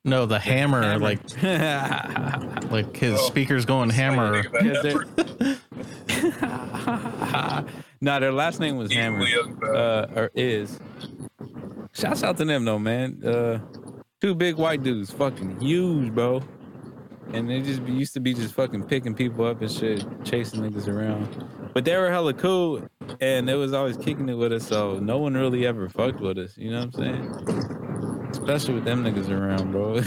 No, 0.04 0.25
the 0.25 0.39
hammer, 0.39 0.82
hammer. 0.82 1.00
like 1.00 1.22
like 2.72 2.98
his 2.98 3.20
Oh. 3.20 3.28
speakers 3.28 3.66
going 3.66 3.92
hammer. 3.92 4.42
Nigga, 8.01 8.06
that 8.06 8.13
Yeah, 8.13 8.20
they're- 8.20 8.20
Pepper- 8.20 8.20
no 8.20 8.20
their 8.20 8.32
last 8.34 8.60
name 8.60 8.77
was 8.77 8.91
hammer. 8.94 9.22
Equally 9.25 9.51
as 9.51 9.56
bad. 9.60 9.75
uh 9.75 10.08
or 10.15 10.32
is. 10.36 10.79
Shouts 11.94 12.24
out 12.24 12.38
to 12.38 12.46
them 12.46 12.65
though 12.65 12.79
man. 12.79 13.22
Uh 13.25 13.60
two 14.22 14.36
big 14.36 14.56
white 14.56 14.84
dudes. 14.84 15.12
Fucking 15.12 15.60
huge 15.60 16.13
bro. 16.13 16.41
And 17.34 17.48
they 17.50 17.62
just 17.62 17.84
used 17.84 18.13
to 18.15 18.20
be 18.20 18.34
just 18.34 18.56
fucking 18.56 18.84
picking 18.86 19.13
people 19.13 19.46
up 19.46 19.62
and 19.62 19.70
shit 19.72 20.03
chasing 20.25 20.62
niggas 20.62 20.88
around. 20.88 21.46
But 21.74 21.86
they 21.86 21.96
were 21.96 22.10
hella 22.10 22.34
cool 22.34 22.88
and 23.22 23.48
they 23.48 23.53
was 23.56 23.74
always 23.74 23.98
kicking 23.98 24.27
it 24.29 24.34
with 24.34 24.51
us 24.51 24.68
so 24.68 24.98
no 25.00 25.20
one 25.20 25.36
really 25.36 25.65
ever 25.68 25.89
fucked 25.89 26.20
with 26.20 26.38
us 26.39 26.58
you 26.58 26.72
know 26.72 26.86
what 26.86 26.96
i'm 27.00 27.46
saying? 27.46 28.29
Especially 28.32 28.74
with 28.75 28.86
them 28.86 29.03
niggas 29.03 29.29
around 29.29 29.72
bro. 29.72 30.01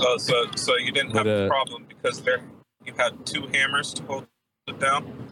Oh, 0.00 0.16
so 0.18 0.44
so 0.56 0.76
you 0.76 0.92
didn't 0.92 1.12
But, 1.12 1.26
have 1.26 1.26
a 1.26 1.44
uh, 1.46 1.48
problem 1.48 1.84
because 1.88 2.20
there 2.22 2.40
you 2.84 2.92
had 2.96 3.24
two 3.26 3.46
hammers 3.52 3.92
to 3.94 4.02
hold 4.04 4.26
it 4.66 4.78
down. 4.80 5.27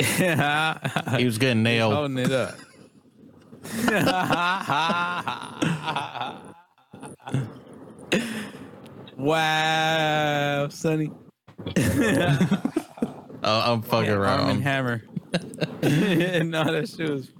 He 1.18 1.24
was 1.24 1.38
getting 1.38 1.62
nailed. 1.62 1.94
holding 1.94 2.18
it 2.18 2.32
up 2.32 2.54
wow 9.16 10.68
sonny 10.68 11.10
Oh, 11.76 13.42
I'm 13.72 13.82
fucking 13.82 14.10
around. 14.10 14.40
Arm 14.40 14.50
and. 14.50 14.62
Hammer. 14.62 15.02
no, 15.32 15.38
that 16.72 16.88
shit 16.94 17.10
was. 17.10 17.30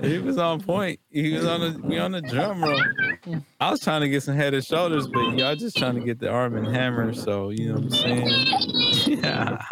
He 0.00 0.18
was 0.18 0.36
on 0.38 0.60
point. 0.62 1.00
He 1.10 1.32
was 1.34 1.44
on 1.46 1.60
the 1.60 1.80
we 1.82 1.98
on 1.98 2.12
the 2.12 2.20
drum 2.22 2.62
roll. 2.62 2.80
I 3.60 3.70
was 3.70 3.80
trying 3.80 4.00
to 4.02 4.08
get 4.08 4.22
some 4.22 4.36
head 4.36 4.52
and 4.54 4.64
shoulders, 4.64 5.06
but 5.06 5.36
y'all 5.38 5.56
just 5.56 5.76
trying 5.76 5.94
to 5.96 6.00
get 6.02 6.18
the 6.20 6.28
arm 6.30 6.56
and 6.56 6.66
hammer. 6.74 7.12
So 7.14 7.50
you 7.50 7.68
know 7.68 7.74
what 7.80 7.84
I'm 7.84 7.90
saying? 7.90 8.28
Yeah. 9.22 9.62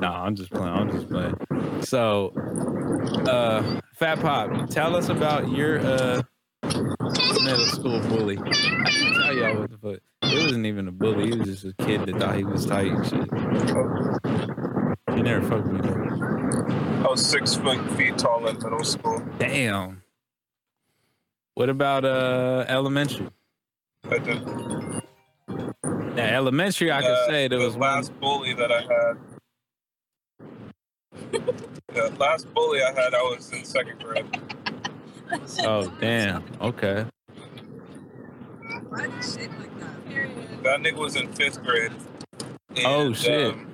No, 0.00 0.08
I'm 0.12 0.34
just 0.36 0.50
playing. 0.50 0.74
I'm 0.74 0.90
just 0.90 1.08
playing. 1.08 1.34
So, 1.82 2.32
uh, 3.28 3.80
Fat 3.94 4.20
Pop, 4.20 4.68
tell 4.70 4.94
us 4.96 5.08
about 5.08 5.48
your 5.50 5.78
uh 5.80 6.22
middle 6.62 7.66
school 7.66 8.00
bully. 8.08 8.38
I 8.38 8.42
can 8.42 8.52
tell 9.22 9.34
y'all 9.34 9.60
what 9.60 9.70
the 9.70 9.78
fuck. 9.78 10.00
It 10.22 10.42
wasn't 10.42 10.66
even 10.66 10.88
a 10.88 10.92
bully. 10.92 11.30
He 11.30 11.38
was 11.38 11.48
just 11.48 11.64
a 11.64 11.72
kid 11.84 12.04
that 12.06 12.16
thought 12.18 12.36
he 12.36 12.44
was 12.44 12.66
tight 12.66 12.92
and 12.92 13.06
shit. 13.06 13.28
He 15.16 15.22
never 15.22 15.46
fucked 15.48 15.66
me. 15.66 15.80
though. 15.80 17.04
I 17.04 17.08
was 17.10 17.24
six 17.24 17.54
foot 17.54 17.78
feet 17.92 18.18
tall 18.18 18.46
in 18.46 18.56
middle 18.56 18.84
school. 18.84 19.22
Damn. 19.38 20.02
What 21.54 21.68
about 21.70 22.04
uh 22.04 22.64
elementary? 22.68 23.28
I 24.10 24.18
did. 24.18 24.44
Now 26.14 26.24
elementary, 26.24 26.92
I 26.92 27.00
could 27.00 27.10
Uh, 27.10 27.26
say 27.26 27.48
there 27.48 27.58
the 27.58 27.64
was 27.64 27.74
one. 27.76 27.80
last 27.80 28.12
bully 28.20 28.52
that 28.54 28.70
I 28.70 28.80
had. 28.82 29.16
The 31.94 32.10
last 32.18 32.52
bully 32.54 32.82
I 32.82 32.92
had, 32.92 33.14
I 33.14 33.22
was 33.22 33.50
in 33.52 33.64
second 33.64 34.02
grade. 34.02 34.26
Oh 35.60 35.92
damn. 36.00 36.42
Okay. 36.60 37.04
That 40.62 40.80
nigga 40.80 40.96
was 40.98 41.16
in 41.16 41.32
fifth 41.32 41.62
grade. 41.62 41.92
And, 42.70 42.86
Oh, 42.86 43.12
shit. 43.12 43.54
um, 43.54 43.66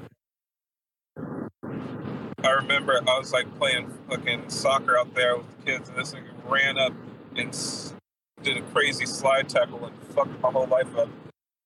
I 2.42 2.50
remember 2.50 2.92
I 2.98 3.18
was 3.18 3.32
like 3.32 3.46
playing 3.58 3.90
fucking 4.08 4.48
soccer 4.50 4.98
out 4.98 5.14
there 5.14 5.36
with 5.36 5.46
the 5.58 5.64
kids, 5.72 5.88
and 5.88 5.98
this 5.98 6.12
nigga 6.12 6.30
ran 6.48 6.78
up 6.78 6.92
and 7.36 7.56
did 8.42 8.56
a 8.58 8.62
crazy 8.72 9.06
slide 9.06 9.48
tackle 9.48 9.84
and 9.86 9.94
fucked 10.14 10.40
my 10.42 10.50
whole 10.50 10.66
life 10.66 10.94
up. 10.96 11.08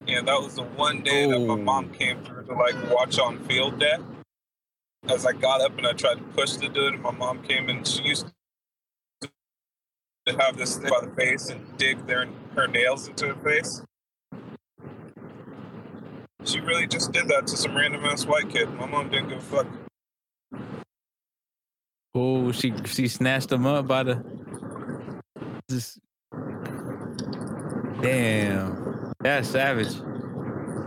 And 0.07 0.29
that 0.29 0.41
was 0.41 0.55
the 0.55 0.63
one 0.63 1.03
day 1.03 1.29
that 1.31 1.39
my 1.41 1.55
Oh. 1.55 1.57
mom 1.57 1.91
came 1.91 2.23
through 2.25 2.45
to 2.47 2.55
like 2.55 2.77
watch 2.91 3.19
on 3.19 3.39
field 3.45 3.79
day. 3.79 3.97
As 5.07 5.25
I 5.25 5.33
got 5.33 5.61
up 5.61 5.77
and 5.79 5.87
I 5.87 5.93
tried 5.93 6.17
to 6.17 6.25
push 6.35 6.55
the 6.55 6.69
dude, 6.69 6.95
and 6.95 7.03
my 7.03 7.13
mom 7.13 7.43
came 7.43 7.69
and 7.69 7.87
she 7.87 8.03
used 8.03 8.27
to 9.23 10.37
have 10.39 10.57
this 10.57 10.77
thing 10.77 10.91
by 10.91 11.07
the 11.07 11.13
face 11.15 11.49
and 11.49 11.77
dig 11.79 12.07
their 12.07 12.27
her 12.55 12.67
nails 12.67 13.09
into 13.09 13.29
her 13.29 13.35
face. 13.37 13.83
She 16.45 16.61
really 16.61 16.87
just 16.87 17.13
did 17.13 17.29
that 17.29 17.47
to 17.47 17.57
some 17.57 17.77
random 17.77 18.05
ass 18.05 18.27
white 18.27 18.49
kid. 18.49 18.73
My 18.75 18.87
mom 18.87 19.11
didn't 19.11 19.29
give 19.29 19.39
a 19.39 19.41
fuck. 19.41 19.67
Oh, 22.15 22.53
she 22.53 22.75
she 22.87 23.09
snatched 23.09 23.53
him 23.53 23.67
up 23.67 23.87
by 23.87 24.03
the. 24.03 24.25
Just. 25.71 25.99
Damn, 28.01 29.13
that's 29.21 29.49
savage. 29.49 29.95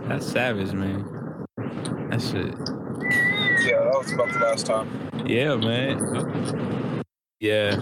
That's 0.08 0.26
savage, 0.26 0.72
man. 0.72 1.04
That 2.10 2.20
shit. 2.20 2.81
Yeah, 3.64 3.84
that 3.84 3.94
was 3.94 4.12
about 4.12 4.32
the 4.32 4.38
last 4.40 4.66
time. 4.66 5.10
Yeah, 5.26 5.54
man. 5.54 7.02
Yeah. 7.38 7.80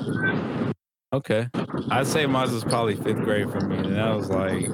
Okay. 1.13 1.49
I'd 1.91 2.07
say 2.07 2.27
mine 2.27 2.53
was 2.53 2.65
probably 2.65 2.97
fifth 2.97 3.23
grade 3.25 3.51
for 3.51 3.61
me. 3.61 3.79
And 3.79 4.01
I 4.01 4.15
was 4.15 4.29
like, 4.29 4.69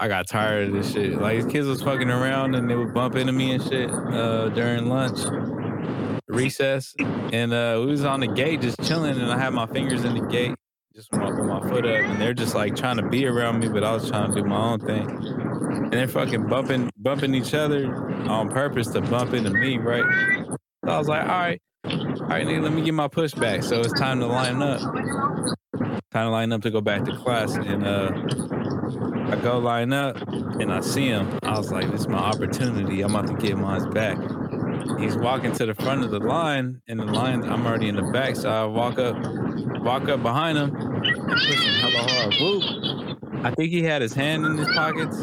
I 0.00 0.08
got 0.08 0.26
tired 0.26 0.68
of 0.68 0.74
this 0.74 0.92
shit. 0.92 1.20
Like, 1.20 1.48
kids 1.50 1.66
was 1.66 1.82
fucking 1.82 2.10
around 2.10 2.54
and 2.54 2.68
they 2.68 2.74
would 2.74 2.94
bump 2.94 3.14
into 3.16 3.32
me 3.32 3.52
and 3.52 3.62
shit 3.62 3.90
uh, 3.90 4.48
during 4.50 4.88
lunch, 4.88 5.18
recess. 6.28 6.94
And 7.32 7.52
uh, 7.52 7.76
we 7.80 7.86
was 7.86 8.04
on 8.04 8.20
the 8.20 8.26
gate 8.26 8.62
just 8.62 8.82
chilling 8.82 9.20
and 9.20 9.30
I 9.30 9.38
had 9.38 9.52
my 9.52 9.66
fingers 9.66 10.04
in 10.04 10.14
the 10.14 10.26
gate, 10.28 10.54
just 10.94 11.12
with 11.12 11.20
my, 11.20 11.30
with 11.30 11.46
my 11.46 11.60
foot 11.68 11.84
up. 11.84 12.00
And 12.00 12.20
they're 12.20 12.34
just 12.34 12.54
like 12.54 12.74
trying 12.74 12.96
to 12.96 13.08
be 13.08 13.26
around 13.26 13.60
me, 13.60 13.68
but 13.68 13.84
I 13.84 13.92
was 13.92 14.08
trying 14.10 14.34
to 14.34 14.42
do 14.42 14.48
my 14.48 14.56
own 14.56 14.80
thing. 14.80 15.55
And 15.76 15.92
they're 15.92 16.08
fucking 16.08 16.46
bumping, 16.46 16.90
bumping 16.96 17.34
each 17.34 17.54
other 17.54 17.94
on 18.28 18.48
purpose 18.48 18.88
to 18.88 19.00
bump 19.00 19.34
into 19.34 19.50
me, 19.50 19.78
right? 19.78 20.04
So 20.84 20.90
I 20.90 20.98
was 20.98 21.08
like, 21.08 21.22
all 21.22 21.28
right. 21.28 21.62
All 21.84 21.92
right, 22.28 22.46
nigga, 22.46 22.62
let 22.62 22.72
me 22.72 22.82
get 22.82 22.94
my 22.94 23.08
push 23.08 23.32
back. 23.32 23.62
So 23.62 23.80
it's 23.80 23.92
time 23.92 24.18
to 24.20 24.26
line 24.26 24.60
up. 24.60 24.80
Time 24.80 26.26
to 26.26 26.30
line 26.30 26.52
up 26.52 26.62
to 26.62 26.70
go 26.70 26.80
back 26.80 27.04
to 27.04 27.16
class. 27.16 27.54
And 27.54 27.86
uh 27.86 28.10
I 29.28 29.34
go 29.36 29.58
line 29.58 29.92
up 29.92 30.16
and 30.60 30.72
I 30.72 30.80
see 30.80 31.06
him. 31.06 31.38
I 31.42 31.58
was 31.58 31.72
like, 31.72 31.90
this 31.90 32.02
is 32.02 32.08
my 32.08 32.18
opportunity. 32.18 33.02
I'm 33.02 33.14
about 33.14 33.26
to 33.26 33.34
get 33.34 33.56
mine 33.58 33.90
back. 33.90 34.16
He's 35.00 35.16
walking 35.16 35.52
to 35.52 35.66
the 35.66 35.74
front 35.74 36.04
of 36.04 36.10
the 36.12 36.20
line, 36.20 36.80
and 36.86 37.00
the 37.00 37.04
line, 37.04 37.42
I'm 37.42 37.66
already 37.66 37.88
in 37.88 37.96
the 37.96 38.10
back. 38.12 38.36
So 38.36 38.48
I 38.48 38.64
walk 38.64 38.98
up, 38.98 39.16
walk 39.82 40.08
up 40.08 40.22
behind 40.22 40.56
him 40.56 40.74
and 40.74 41.28
push 41.28 41.60
him 41.60 41.74
hella 41.74 42.08
hard. 42.08 42.34
Whoop. 42.40 43.44
I 43.44 43.50
think 43.50 43.72
he 43.72 43.82
had 43.82 44.00
his 44.00 44.14
hand 44.14 44.46
in 44.46 44.56
his 44.56 44.68
pockets, 44.74 45.22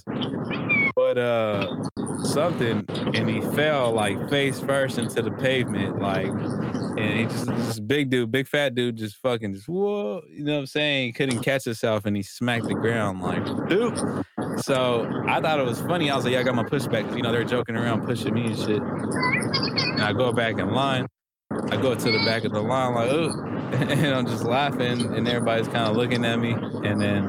but 1.13 1.21
uh 1.21 2.23
something 2.23 2.85
and 3.13 3.29
he 3.29 3.41
fell 3.55 3.91
like 3.91 4.29
face 4.29 4.59
first 4.59 4.97
into 4.97 5.21
the 5.21 5.31
pavement 5.31 6.01
like 6.01 6.27
and 6.27 7.19
he 7.19 7.23
just 7.25 7.45
this 7.45 7.79
big 7.79 8.09
dude 8.09 8.31
big 8.31 8.47
fat 8.47 8.73
dude 8.73 8.95
just 8.95 9.17
fucking 9.17 9.53
just 9.53 9.67
whoa 9.67 10.21
you 10.29 10.43
know 10.43 10.53
what 10.53 10.59
i'm 10.59 10.65
saying? 10.65 11.07
He 11.07 11.11
couldn't 11.11 11.41
catch 11.41 11.65
himself 11.65 12.05
and 12.05 12.15
he 12.15 12.23
smacked 12.23 12.67
the 12.67 12.73
ground 12.73 13.21
like 13.21 13.43
doop 13.43 14.23
so 14.63 15.07
i 15.27 15.39
thought 15.39 15.59
it 15.59 15.65
was 15.65 15.81
funny. 15.81 16.09
I 16.09 16.15
was 16.15 16.25
like 16.25 16.33
yeah 16.33 16.39
i 16.39 16.43
got 16.43 16.55
my 16.55 16.63
pushback 16.63 17.15
you 17.15 17.21
know 17.21 17.31
they're 17.31 17.43
joking 17.43 17.75
around 17.75 18.05
pushing 18.05 18.33
me 18.33 18.45
and 18.45 18.57
shit. 18.57 18.81
And 18.81 20.01
i 20.01 20.13
go 20.13 20.31
back 20.31 20.57
in 20.57 20.71
line. 20.71 21.07
I 21.51 21.77
go 21.77 21.93
to 21.93 22.11
the 22.11 22.23
back 22.25 22.43
of 22.43 22.53
the 22.53 22.61
line 22.61 22.95
like 22.95 23.11
oh 23.11 23.31
and 23.73 24.15
i'm 24.15 24.25
just 24.25 24.45
laughing 24.45 25.13
and 25.13 25.27
everybody's 25.27 25.67
kind 25.67 25.89
of 25.89 25.95
looking 25.95 26.25
at 26.25 26.39
me. 26.39 26.53
And 26.53 26.99
then 26.99 27.25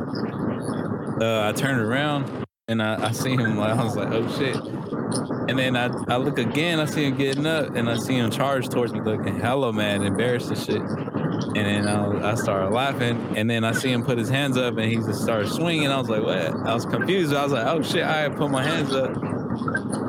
uh, 1.20 1.48
i 1.48 1.52
turn 1.52 1.78
around 1.78 2.43
and 2.68 2.82
I, 2.82 3.08
I 3.08 3.12
see 3.12 3.32
him 3.32 3.56
like 3.56 3.78
I 3.78 3.84
was 3.84 3.96
like, 3.96 4.08
oh 4.10 4.26
shit. 4.38 4.56
And 5.48 5.58
then 5.58 5.76
I, 5.76 5.90
I 6.08 6.16
look 6.16 6.38
again, 6.38 6.80
I 6.80 6.86
see 6.86 7.04
him 7.04 7.16
getting 7.16 7.46
up 7.46 7.76
and 7.76 7.90
I 7.90 7.96
see 7.96 8.14
him 8.14 8.30
charge 8.30 8.68
towards 8.68 8.92
me 8.92 9.00
looking 9.00 9.38
hella 9.38 9.72
mad, 9.72 10.02
embarrassed 10.02 10.48
and 10.48 10.58
shit. 10.58 10.80
And 10.80 11.56
then 11.56 11.86
I, 11.86 12.32
I 12.32 12.34
started 12.36 12.70
laughing 12.70 13.34
and 13.36 13.50
then 13.50 13.64
I 13.64 13.72
see 13.72 13.92
him 13.92 14.02
put 14.02 14.16
his 14.16 14.30
hands 14.30 14.56
up 14.56 14.78
and 14.78 14.90
he 14.90 14.96
just 14.96 15.22
started 15.22 15.48
swinging. 15.48 15.88
I 15.88 15.98
was 15.98 16.08
like, 16.08 16.22
what? 16.22 16.66
I 16.66 16.74
was 16.74 16.86
confused. 16.86 17.34
I 17.34 17.42
was 17.42 17.52
like, 17.52 17.66
oh 17.66 17.82
shit, 17.82 18.04
I 18.04 18.28
put 18.30 18.50
my 18.50 18.64
hands 18.64 18.94
up. 18.94 19.14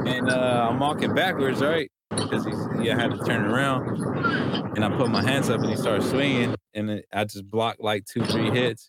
And 0.08 0.30
uh, 0.30 0.68
I'm 0.70 0.80
walking 0.80 1.14
backwards, 1.14 1.62
right? 1.62 1.92
Because 2.10 2.48
I 2.48 2.96
had 2.96 3.12
to 3.12 3.18
turn 3.26 3.46
around. 3.46 4.76
And 4.78 4.86
I 4.86 4.90
put 4.96 5.10
my 5.10 5.22
hands 5.22 5.50
up 5.50 5.60
and 5.60 5.70
he 5.70 5.76
started 5.76 6.04
swinging 6.04 6.56
and 6.74 7.02
I 7.12 7.26
just 7.26 7.50
blocked 7.50 7.82
like 7.82 8.06
two, 8.06 8.24
three 8.26 8.50
hits. 8.52 8.88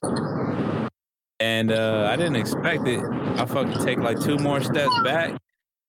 And 1.41 1.71
uh, 1.71 2.09
I 2.11 2.17
didn't 2.17 2.37
expect 2.37 2.87
it. 2.89 3.01
I 3.03 3.45
fucking 3.45 3.85
take 3.85 3.99
like 3.99 4.19
two 4.21 4.39
more 4.39 4.61
steps 4.63 4.95
back, 5.05 5.37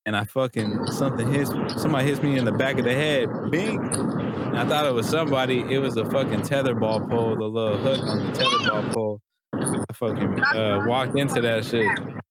and 0.06 0.16
I 0.16 0.26
fucking 0.26 0.88
something 0.88 1.32
hits 1.32 1.52
somebody 1.82 2.06
hits 2.08 2.22
me 2.22 2.38
in 2.38 2.44
the 2.44 2.52
back 2.52 2.78
of 2.78 2.84
the 2.84 2.94
head. 2.94 3.30
Bing. 3.50 3.80
And 3.80 4.58
I 4.58 4.68
thought 4.68 4.86
it 4.86 4.94
was 4.94 5.08
somebody. 5.08 5.62
It 5.74 5.80
was 5.80 5.96
a 5.96 6.04
fucking 6.10 6.42
tetherball 6.42 7.10
pole, 7.10 7.36
the 7.38 7.46
little 7.46 7.78
hook 7.78 8.00
on 8.04 8.26
the 8.28 8.32
tetherball 8.34 8.94
pole. 8.94 9.22
I 9.54 9.94
fucking 9.94 10.44
uh, 10.44 10.84
walked 10.86 11.18
into 11.18 11.40
that 11.42 11.64
shit, 11.64 11.88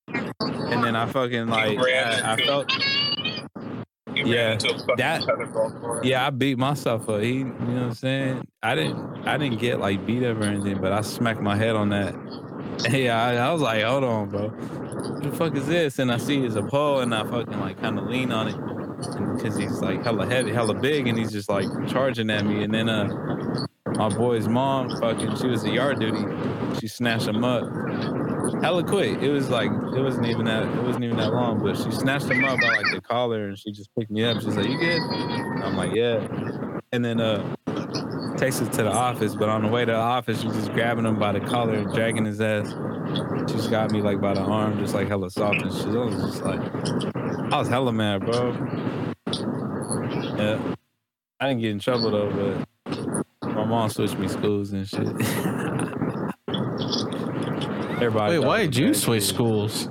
and 0.09 0.85
then 0.85 0.94
I 0.94 1.07
fucking 1.07 1.46
like 1.46 1.79
I, 1.79 2.35
I 2.35 2.37
felt 2.44 2.70
Yeah, 4.14 4.24
ran 4.35 4.52
into 4.52 4.74
a 4.74 4.79
fucking 4.79 4.96
that- 4.98 6.00
yeah, 6.05 6.26
I 6.26 6.31
beat 6.31 6.59
myself 6.59 7.09
up. 7.09 7.22
He, 7.22 7.38
you 7.38 7.44
know 7.44 7.52
what 7.55 7.83
I'm 7.83 7.94
saying? 7.94 8.46
I 8.62 8.74
didn't, 8.74 9.26
I 9.26 9.38
didn't 9.38 9.59
get 9.59 9.81
like 9.81 10.05
beat 10.07 10.22
up 10.22 10.37
or 10.37 10.44
anything, 10.44 10.81
but 10.83 10.92
I 10.92 11.00
smacked 11.00 11.40
my 11.40 11.57
head 11.57 11.74
on 11.76 11.88
that. 11.90 12.14
Yeah, 12.91 13.23
I, 13.23 13.35
I 13.35 13.53
was 13.53 13.62
like, 13.62 13.83
hold 13.83 14.05
on, 14.05 14.29
bro. 14.29 14.49
What 14.49 15.23
the 15.23 15.33
fuck 15.33 15.57
is 15.57 15.67
this? 15.67 15.99
And 15.99 16.12
I 16.12 16.19
see 16.19 16.45
it's 16.45 16.57
a 16.57 16.62
pole, 16.62 17.01
and 17.01 17.15
I 17.15 17.25
fucking 17.25 17.59
like 17.61 17.81
kind 17.81 17.99
of 17.99 18.07
lean 18.07 18.33
on 18.33 18.49
it 18.49 19.37
because 19.37 19.57
he's 19.57 19.81
like 19.81 20.03
hella 20.05 20.27
heavy, 20.27 20.53
hella 20.53 20.75
big, 20.75 21.07
and 21.07 21.19
he's 21.19 21.33
just 21.33 21.49
like 21.49 21.67
charging 21.89 22.31
at 22.31 22.45
me. 22.45 22.65
And 22.65 22.73
then 22.73 22.89
uh, 22.89 23.67
my 23.95 24.09
boy's 24.09 24.49
mom, 24.49 24.91
fucking, 25.01 25.37
she 25.37 25.47
was 25.49 25.65
a 25.65 25.71
yard 25.71 26.01
duty. 26.01 26.23
She 26.81 26.89
snatched 26.89 27.27
him 27.27 27.45
up. 27.45 27.65
Hella 28.62 28.85
quick. 28.85 29.21
It 29.23 29.31
was 29.31 29.49
like 29.51 29.71
it 29.71 30.01
wasn't 30.01 30.27
even 30.27 30.45
that 30.45 30.62
it 30.65 30.83
wasn't 30.83 31.05
even 31.05 31.17
that 31.17 31.33
long, 31.33 31.62
but 31.62 31.77
she 31.77 31.91
snatched 31.91 32.27
him 32.27 32.45
up 32.45 32.61
by 32.61 32.69
like 32.69 32.93
the 32.93 33.01
collar 33.01 33.49
and 33.49 33.59
she 33.59 33.73
just 33.73 33.91
picked 33.99 34.11
me 34.11 34.25
up. 34.25 34.41
She's 34.41 34.57
like, 34.57 34.69
"You 34.69 34.79
good?" 34.79 35.01
I'm 35.65 35.77
like, 35.77 35.95
"Yeah." 35.95 36.27
And 36.93 37.05
then 37.05 37.21
uh 37.21 37.56
takes 38.37 38.61
us 38.61 38.68
to 38.77 38.83
the 38.83 38.92
office, 38.92 39.35
but 39.35 39.49
on 39.49 39.62
the 39.62 39.68
way 39.68 39.85
to 39.85 39.92
the 39.92 39.99
office, 39.99 40.40
she's 40.42 40.53
just 40.53 40.72
grabbing 40.72 41.05
him 41.07 41.18
by 41.18 41.33
the 41.33 41.40
collar 41.40 41.75
and 41.75 41.92
dragging 41.92 42.25
his 42.25 42.40
ass. 42.40 42.68
She 43.49 43.55
just 43.55 43.70
got 43.70 43.90
me 43.90 44.03
like 44.03 44.20
by 44.20 44.35
the 44.35 44.40
arm, 44.40 44.79
just 44.79 44.94
like 44.94 45.09
hella 45.09 45.31
soft 45.31 45.62
and 45.62 45.72
shit. 45.72 45.87
I 45.87 46.05
was 46.05 46.14
just 46.16 46.42
like, 46.42 46.61
I 47.53 47.59
was 47.59 47.68
hella 47.68 47.92
mad, 47.92 48.25
bro. 48.25 48.53
Yeah, 50.37 50.75
I 51.40 51.49
didn't 51.49 51.61
get 51.61 51.70
in 51.70 51.79
trouble 51.79 52.11
though, 52.11 52.64
but 52.92 53.55
my 53.55 53.64
mom 53.64 53.88
switched 53.90 54.18
me 54.18 54.29
schools 54.29 54.72
and 54.72 54.87
shit. 54.87 55.01
Everybody. 57.96 58.38
Wait, 58.38 58.46
why 58.46 58.61
did 58.62 58.77
you 58.77 58.92
switch 58.92 59.25
schools? 59.25 59.88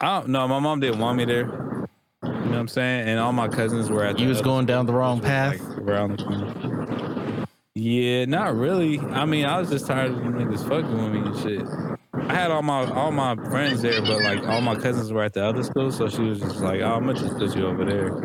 I 0.00 0.18
don't 0.18 0.28
know. 0.28 0.48
My 0.48 0.58
mom 0.58 0.80
didn't 0.80 0.98
want 0.98 1.16
me 1.16 1.24
there. 1.24 1.44
You 1.44 2.30
know 2.30 2.50
what 2.50 2.58
I'm 2.58 2.68
saying? 2.68 3.08
And 3.08 3.20
all 3.20 3.32
my 3.32 3.48
cousins 3.48 3.88
were 3.90 4.04
at. 4.04 4.18
You 4.18 4.28
was 4.28 4.42
going 4.42 4.66
down 4.66 4.86
the 4.86 4.92
wrong 4.92 5.20
path? 5.20 5.60
like, 5.60 5.73
around 5.88 6.18
the 6.18 6.24
corner. 6.24 7.46
Yeah, 7.74 8.24
not 8.26 8.56
really. 8.56 9.00
I 9.00 9.24
mean, 9.24 9.44
I 9.44 9.58
was 9.58 9.70
just 9.70 9.86
tired 9.86 10.12
of 10.12 10.18
niggas 10.18 10.62
fucking 10.68 11.02
with 11.02 11.12
me 11.12 11.18
and 11.18 11.38
shit. 11.38 11.94
I 12.30 12.34
had 12.34 12.50
all 12.50 12.62
my 12.62 12.88
all 12.92 13.10
my 13.10 13.34
friends 13.34 13.82
there, 13.82 14.00
but 14.00 14.22
like 14.22 14.46
all 14.46 14.60
my 14.60 14.76
cousins 14.76 15.12
were 15.12 15.24
at 15.24 15.34
the 15.34 15.44
other 15.44 15.62
school, 15.62 15.90
so 15.90 16.08
she 16.08 16.22
was 16.22 16.40
just 16.40 16.60
like, 16.60 16.80
"Oh, 16.80 16.94
I'm 16.94 17.06
gonna 17.06 17.18
just 17.18 17.36
put 17.36 17.54
you 17.56 17.66
over 17.66 17.84
there." 17.84 18.22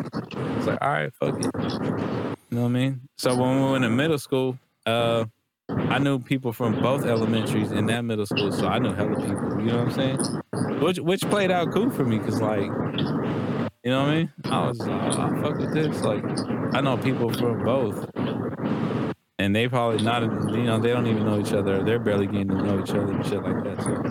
It's 0.56 0.66
like, 0.66 0.78
all 0.80 0.90
right, 0.90 1.12
fuck 1.14 1.38
it. 1.38 1.44
You 1.54 2.56
know 2.56 2.62
what 2.62 2.66
I 2.66 2.68
mean? 2.68 3.00
So 3.18 3.34
when 3.34 3.62
we 3.62 3.72
went 3.72 3.82
to 3.82 3.90
middle 3.90 4.18
school, 4.18 4.58
uh, 4.86 5.24
I 5.68 5.98
knew 5.98 6.18
people 6.18 6.52
from 6.52 6.80
both 6.80 7.04
elementaries 7.04 7.72
in 7.72 7.86
that 7.86 8.04
middle 8.04 8.26
school, 8.26 8.52
so 8.52 8.66
I 8.66 8.78
knew 8.78 8.92
hella 8.92 9.16
people. 9.16 9.60
You 9.60 9.66
know 9.66 9.84
what 9.84 9.98
I'm 9.98 10.18
saying? 10.18 10.80
Which 10.80 10.98
which 10.98 11.22
played 11.22 11.50
out 11.50 11.72
cool 11.72 11.90
for 11.90 12.04
me, 12.04 12.18
cause 12.20 12.40
like, 12.40 12.70
you 13.84 13.90
know 13.90 14.02
what 14.02 14.10
I 14.10 14.16
mean? 14.16 14.32
I 14.50 14.68
was 14.68 14.86
like, 14.86 15.02
oh, 15.02 15.20
I 15.20 15.32
fuck 15.42 15.58
with 15.58 15.72
this. 15.72 16.04
Like, 16.04 16.26
I 16.74 16.80
know 16.82 16.98
people 16.98 17.32
from 17.32 17.62
both, 17.62 18.06
and 19.38 19.56
they 19.56 19.68
probably 19.68 19.98
not, 20.00 20.22
you 20.22 20.64
know, 20.64 20.78
they 20.78 20.90
don't 20.90 21.06
even 21.06 21.24
know 21.24 21.38
each 21.38 21.52
other. 21.52 21.82
They're 21.82 21.98
barely 22.00 22.28
getting 22.28 22.50
to 22.50 22.58
know 22.58 22.78
each 22.78 22.94
other 22.94 23.12
and 23.12 23.24
shit 23.24 23.42
like 23.42 23.62
that. 23.62 23.82
So 23.82 24.06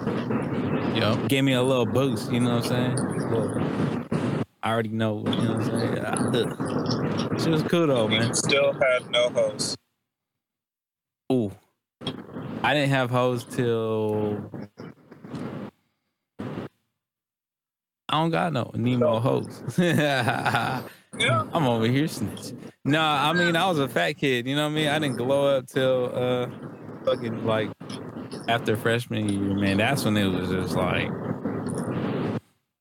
Yep. 0.93 1.27
gave 1.27 1.43
me 1.43 1.53
a 1.53 1.63
little 1.63 1.85
boost. 1.85 2.31
You 2.31 2.41
know 2.41 2.51
what 2.51 2.57
I'm 2.57 2.63
saying? 2.63 3.03
Little- 3.29 3.53
I 4.63 4.71
already 4.71 4.89
know. 4.89 5.29
You 5.37 5.47
know 5.47 5.57
what 5.57 5.71
I'm 5.71 5.79
saying? 5.79 5.99
Ah, 6.05 6.17
She 7.37 7.49
was 7.49 7.63
cool 7.63 7.87
though, 7.87 8.07
man. 8.09 8.29
You 8.29 8.33
still 8.35 8.73
had 8.73 9.09
no 9.11 9.29
host. 9.29 9.77
Ooh. 11.31 11.51
I 12.63 12.73
didn't 12.73 12.89
have 12.91 13.09
hoes 13.11 13.45
till 13.45 14.51
I 18.09 18.19
don't 18.19 18.31
got 18.31 18.53
no 18.53 18.71
Nemo 18.73 19.19
hoes. 19.19 19.61
I'm 19.77 21.67
over 21.67 21.85
here 21.85 22.05
snitching. 22.05 22.57
Nah, 22.83 23.29
I 23.29 23.33
mean 23.33 23.55
I 23.55 23.67
was 23.67 23.77
a 23.77 23.87
fat 23.87 24.13
kid, 24.13 24.47
you 24.47 24.55
know 24.55 24.63
what 24.63 24.71
I 24.71 24.75
mean? 24.75 24.87
I 24.87 24.97
didn't 24.97 25.17
glow 25.17 25.57
up 25.57 25.67
till 25.67 26.11
uh 26.13 26.47
fucking 27.05 27.45
like 27.45 27.69
after 28.47 28.75
freshman 28.75 29.29
year, 29.29 29.53
man, 29.53 29.77
that's 29.77 30.05
when 30.05 30.17
it 30.17 30.25
was 30.25 30.49
just 30.49 30.75
like, 30.75 31.09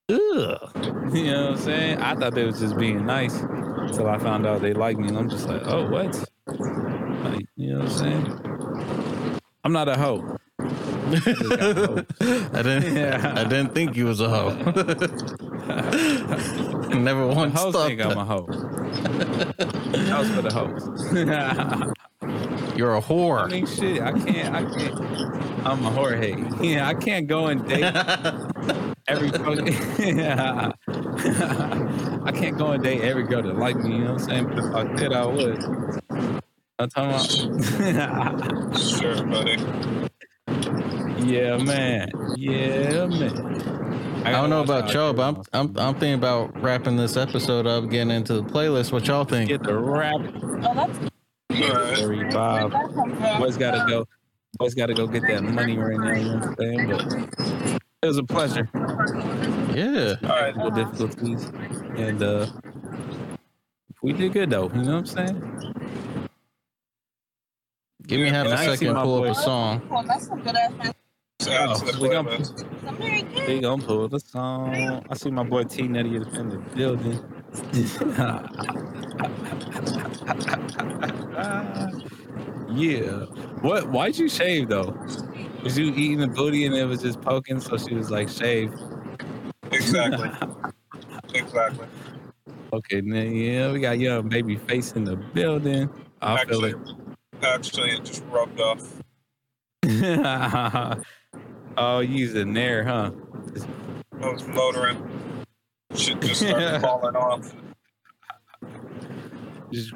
ugh. 0.09 0.95
You 1.15 1.25
know 1.25 1.43
what 1.45 1.51
I'm 1.53 1.57
saying? 1.57 2.03
I 2.03 2.15
thought 2.15 2.35
they 2.35 2.45
was 2.45 2.59
just 2.59 2.77
being 2.77 3.07
nice 3.07 3.35
until 3.41 4.09
I 4.09 4.19
found 4.19 4.47
out 4.47 4.61
they 4.61 4.75
liked 4.75 4.99
me, 5.01 5.09
and 5.09 5.17
I'm 5.17 5.31
just 5.31 5.49
like, 5.49 5.63
oh, 5.65 5.89
what? 5.89 6.15
Like, 6.47 7.47
you 7.57 7.73
know 7.73 7.79
what 7.79 7.89
I'm 7.89 7.99
saying? 7.99 9.41
I'm 9.65 9.73
not 9.73 9.89
a 9.89 9.97
hoe. 9.97 10.37
I 11.15 11.19
just 11.21 11.57
got 11.57 11.77
hoes. 11.77 12.05
I 12.21 12.63
didn't. 12.63 12.97
Yeah. 12.97 13.33
I 13.37 13.45
didn't 13.45 13.75
think 13.75 13.97
you 13.97 14.07
was 14.07 14.21
a 14.21 14.29
hoe. 14.29 14.51
Never 16.99 17.27
once 17.27 17.59
Hoes 17.59 17.73
thought 17.75 17.89
think 17.89 18.01
I'm 18.01 18.13
a 18.13 18.15
that. 18.15 18.25
hoe. 18.25 18.47
That 19.93 20.19
was 20.19 20.31
for 20.31 20.43
the 20.43 20.53
hoes. 20.53 20.83
You're 22.77 22.95
a 22.95 22.99
I 22.99 23.03
whore. 23.03 23.51
mean, 23.51 23.67
shit, 23.67 24.01
I 24.03 24.13
can't, 24.13 24.55
I 24.55 24.65
can't. 24.79 25.67
I'm 25.67 25.85
a 25.85 25.91
Jorge. 25.91 26.35
Yeah, 26.61 26.89
I 26.89 26.95
can't 26.95 27.27
go 27.27 27.47
and 27.47 27.67
date 27.69 27.83
every 29.09 29.31
fucking. 29.31 29.75
I 32.25 32.33
can't 32.33 32.57
go 32.57 32.73
and 32.73 32.83
date 32.83 33.03
every 33.03 33.25
girl 33.25 33.43
that 33.43 33.57
like 33.57 33.77
me. 33.77 33.93
You 33.97 34.05
know 34.05 34.13
what 34.15 34.23
I'm 34.23 34.29
saying? 34.29 34.47
But 34.49 34.59
if 34.59 34.75
I 34.75 34.85
did, 34.95 35.13
I 35.13 35.27
would. 35.27 35.63
I'm 36.79 36.89
talking 36.91 37.91
about. 37.91 38.79
Sure, 38.79 39.23
buddy. 39.25 39.57
Yeah, 41.29 41.57
man. 41.59 42.11
Yeah, 42.37 43.07
man. 43.07 44.23
I 44.25 44.33
don't 44.33 44.51
know 44.51 44.63
about 44.63 44.93
y'all, 44.93 45.13
but 45.13 45.23
I'm, 45.29 45.43
I'm 45.53 45.79
I'm 45.79 45.95
thinking 45.95 46.15
about 46.15 46.61
wrapping 46.61 46.97
this 46.97 47.17
episode 47.17 47.67
up, 47.67 47.89
getting 47.89 48.11
into 48.11 48.35
the 48.35 48.43
playlist. 48.43 48.93
What 48.93 49.07
y'all 49.07 49.25
think? 49.25 49.49
get 49.49 49.63
the 49.63 49.77
rap. 49.79 50.17
Oh, 50.17 50.75
that's 50.75 50.99
Alright. 51.51 51.97
Sorry, 51.99 52.17
where'd 52.19 52.33
Bob. 52.35 52.73
that? 52.73 53.39
Boys 53.41 53.57
gotta 53.57 53.89
go. 53.89 54.07
Boys 54.59 54.75
gotta 54.75 54.95
go 54.95 55.07
get 55.07 55.23
that 55.23 55.43
money 55.43 55.77
right 55.79 55.99
now. 55.99 56.15
You 56.15 56.25
know 56.25 56.39
what 56.39 56.47
I'm 56.49 56.57
saying? 56.57 56.89
But 56.89 57.83
it 58.03 58.07
was 58.07 58.19
a 58.19 58.23
pleasure. 58.25 58.69
Yeah. 59.75 60.17
Alright. 60.25 60.55
Technical 60.55 60.71
difficulties, 60.71 61.45
and 61.97 62.23
uh, 62.23 62.47
we 64.03 64.13
did 64.13 64.33
good 64.33 64.51
though. 64.51 64.71
You 64.75 64.83
know 64.83 65.01
what 65.01 65.17
I'm 65.19 65.29
saying? 65.29 65.75
Give 68.07 68.21
me 68.21 68.29
half 68.29 68.47
Yeah, 68.47 68.53
a 68.55 68.57
I 68.59 68.67
second, 68.67 68.95
my 68.95 69.03
pull 69.03 69.21
boy. 69.21 69.31
up 69.31 69.37
a 69.37 69.41
song. 69.41 69.83
Oh, 71.51 71.67
that's 71.69 71.81
some 71.81 71.85
good 71.85 71.85
ass 71.85 71.85
man. 71.85 71.85
Add 71.85 71.85
to 71.85 71.85
the 71.85 71.93
Oh, 71.99 72.03
we 72.03 72.09
gonna- 72.09 72.31
playlist. 72.31 72.59
Some 72.85 72.97
very 72.97 73.23
good. 73.23 73.47
They 73.47 73.61
gonna 73.61 73.83
pull 73.83 74.09
the 74.09 74.21
song. 74.21 74.75
I 75.11 75.15
see 75.15 75.31
my 75.31 75.43
boy 75.45 75.65
T 75.65 75.83
Nutty 75.89 76.17
is 76.17 76.27
in 76.39 76.49
the 76.51 76.59
building. 76.75 77.19
yeah. 82.71 83.25
What? 83.63 83.89
Why'd 83.91 84.19
you 84.19 84.29
shave 84.29 84.69
though? 84.69 84.95
Was 85.63 85.79
you 85.79 85.87
eating 85.95 86.19
the 86.19 86.29
booty 86.29 86.67
and 86.67 86.75
it 86.75 86.85
was 86.85 87.03
just 87.03 87.21
poking? 87.21 87.61
So 87.61 87.77
she 87.77 87.95
was 87.95 88.11
like, 88.11 88.29
shave. 88.29 88.73
Exactly. 89.73 90.31
exactly. 91.35 91.87
Okay, 92.73 93.01
then 93.01 93.35
yeah, 93.35 93.73
we 93.73 93.81
got 93.81 93.99
young 93.99 94.29
baby 94.29 94.57
face 94.57 94.93
in 94.93 95.05
the 95.05 95.17
building. 95.17 95.89
I 96.21 96.45
feel 96.45 96.65
Actually, 96.65 96.71
it. 96.71 97.45
actually, 97.45 97.91
it 97.91 98.05
just 98.05 98.23
rubbed 98.31 98.61
off. 98.61 98.95
oh, 101.79 102.01
you 102.01 102.17
using 102.17 102.53
there, 102.53 102.85
huh? 102.85 103.11
I 104.21 104.29
was 104.31 104.47
motoring. 104.49 105.03
Shit 105.95 106.21
just 106.21 106.41
started 106.41 106.81
falling 106.83 107.17
off. 107.17 107.55
Just 109.73 109.93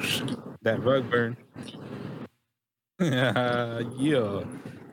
that 0.62 0.82
rug 0.82 1.10
burn. 1.10 1.36
yeah. 3.00 3.82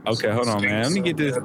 Okay, 0.08 0.32
hold 0.32 0.48
on, 0.48 0.62
man. 0.64 0.84
Let 0.84 0.92
me 0.92 1.02
get 1.02 1.18
this. 1.18 1.38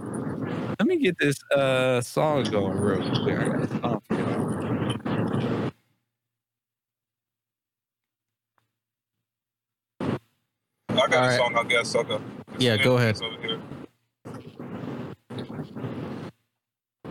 Let 0.78 0.86
me 0.86 0.96
get 0.96 1.18
this 1.18 1.36
uh 1.52 2.00
song 2.00 2.44
going 2.44 2.78
real 2.78 3.22
quick. 3.22 3.38
I 3.38 3.48
got 3.48 3.62
a 3.62 3.68
song 3.68 4.00
for 4.08 4.14
y'all. 4.14 5.70
I 10.90 11.08
got 11.08 11.12
a 11.12 11.16
Alright. 11.16 11.38
song, 11.38 11.56
I 11.56 11.64
guess. 11.64 11.94
I'll 11.94 12.04
go. 12.04 12.20
Yeah, 12.58 12.76
go 12.76 12.96
ahead. 12.96 13.20
Over 13.22 13.40
here. 13.42 13.60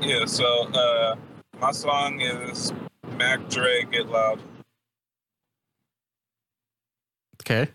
Yeah, 0.06 0.26
so 0.26 0.68
uh, 0.74 1.16
my 1.62 1.72
song 1.72 2.20
is 2.20 2.74
Mac 3.16 3.48
Dre 3.48 3.86
Get 3.90 4.10
Loud. 4.10 4.38
Okay. 7.42 7.72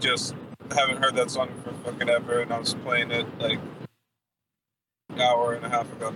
Just 0.00 0.34
haven't 0.72 1.00
heard 1.00 1.14
that 1.14 1.30
song 1.30 1.50
for 1.62 1.72
fucking 1.84 2.08
ever, 2.08 2.40
and 2.40 2.52
I 2.52 2.58
was 2.58 2.74
playing 2.74 3.12
it 3.12 3.26
like 3.38 3.60
an 5.10 5.20
hour 5.20 5.54
and 5.54 5.64
a 5.64 5.68
half 5.68 5.92
ago. 5.92 6.12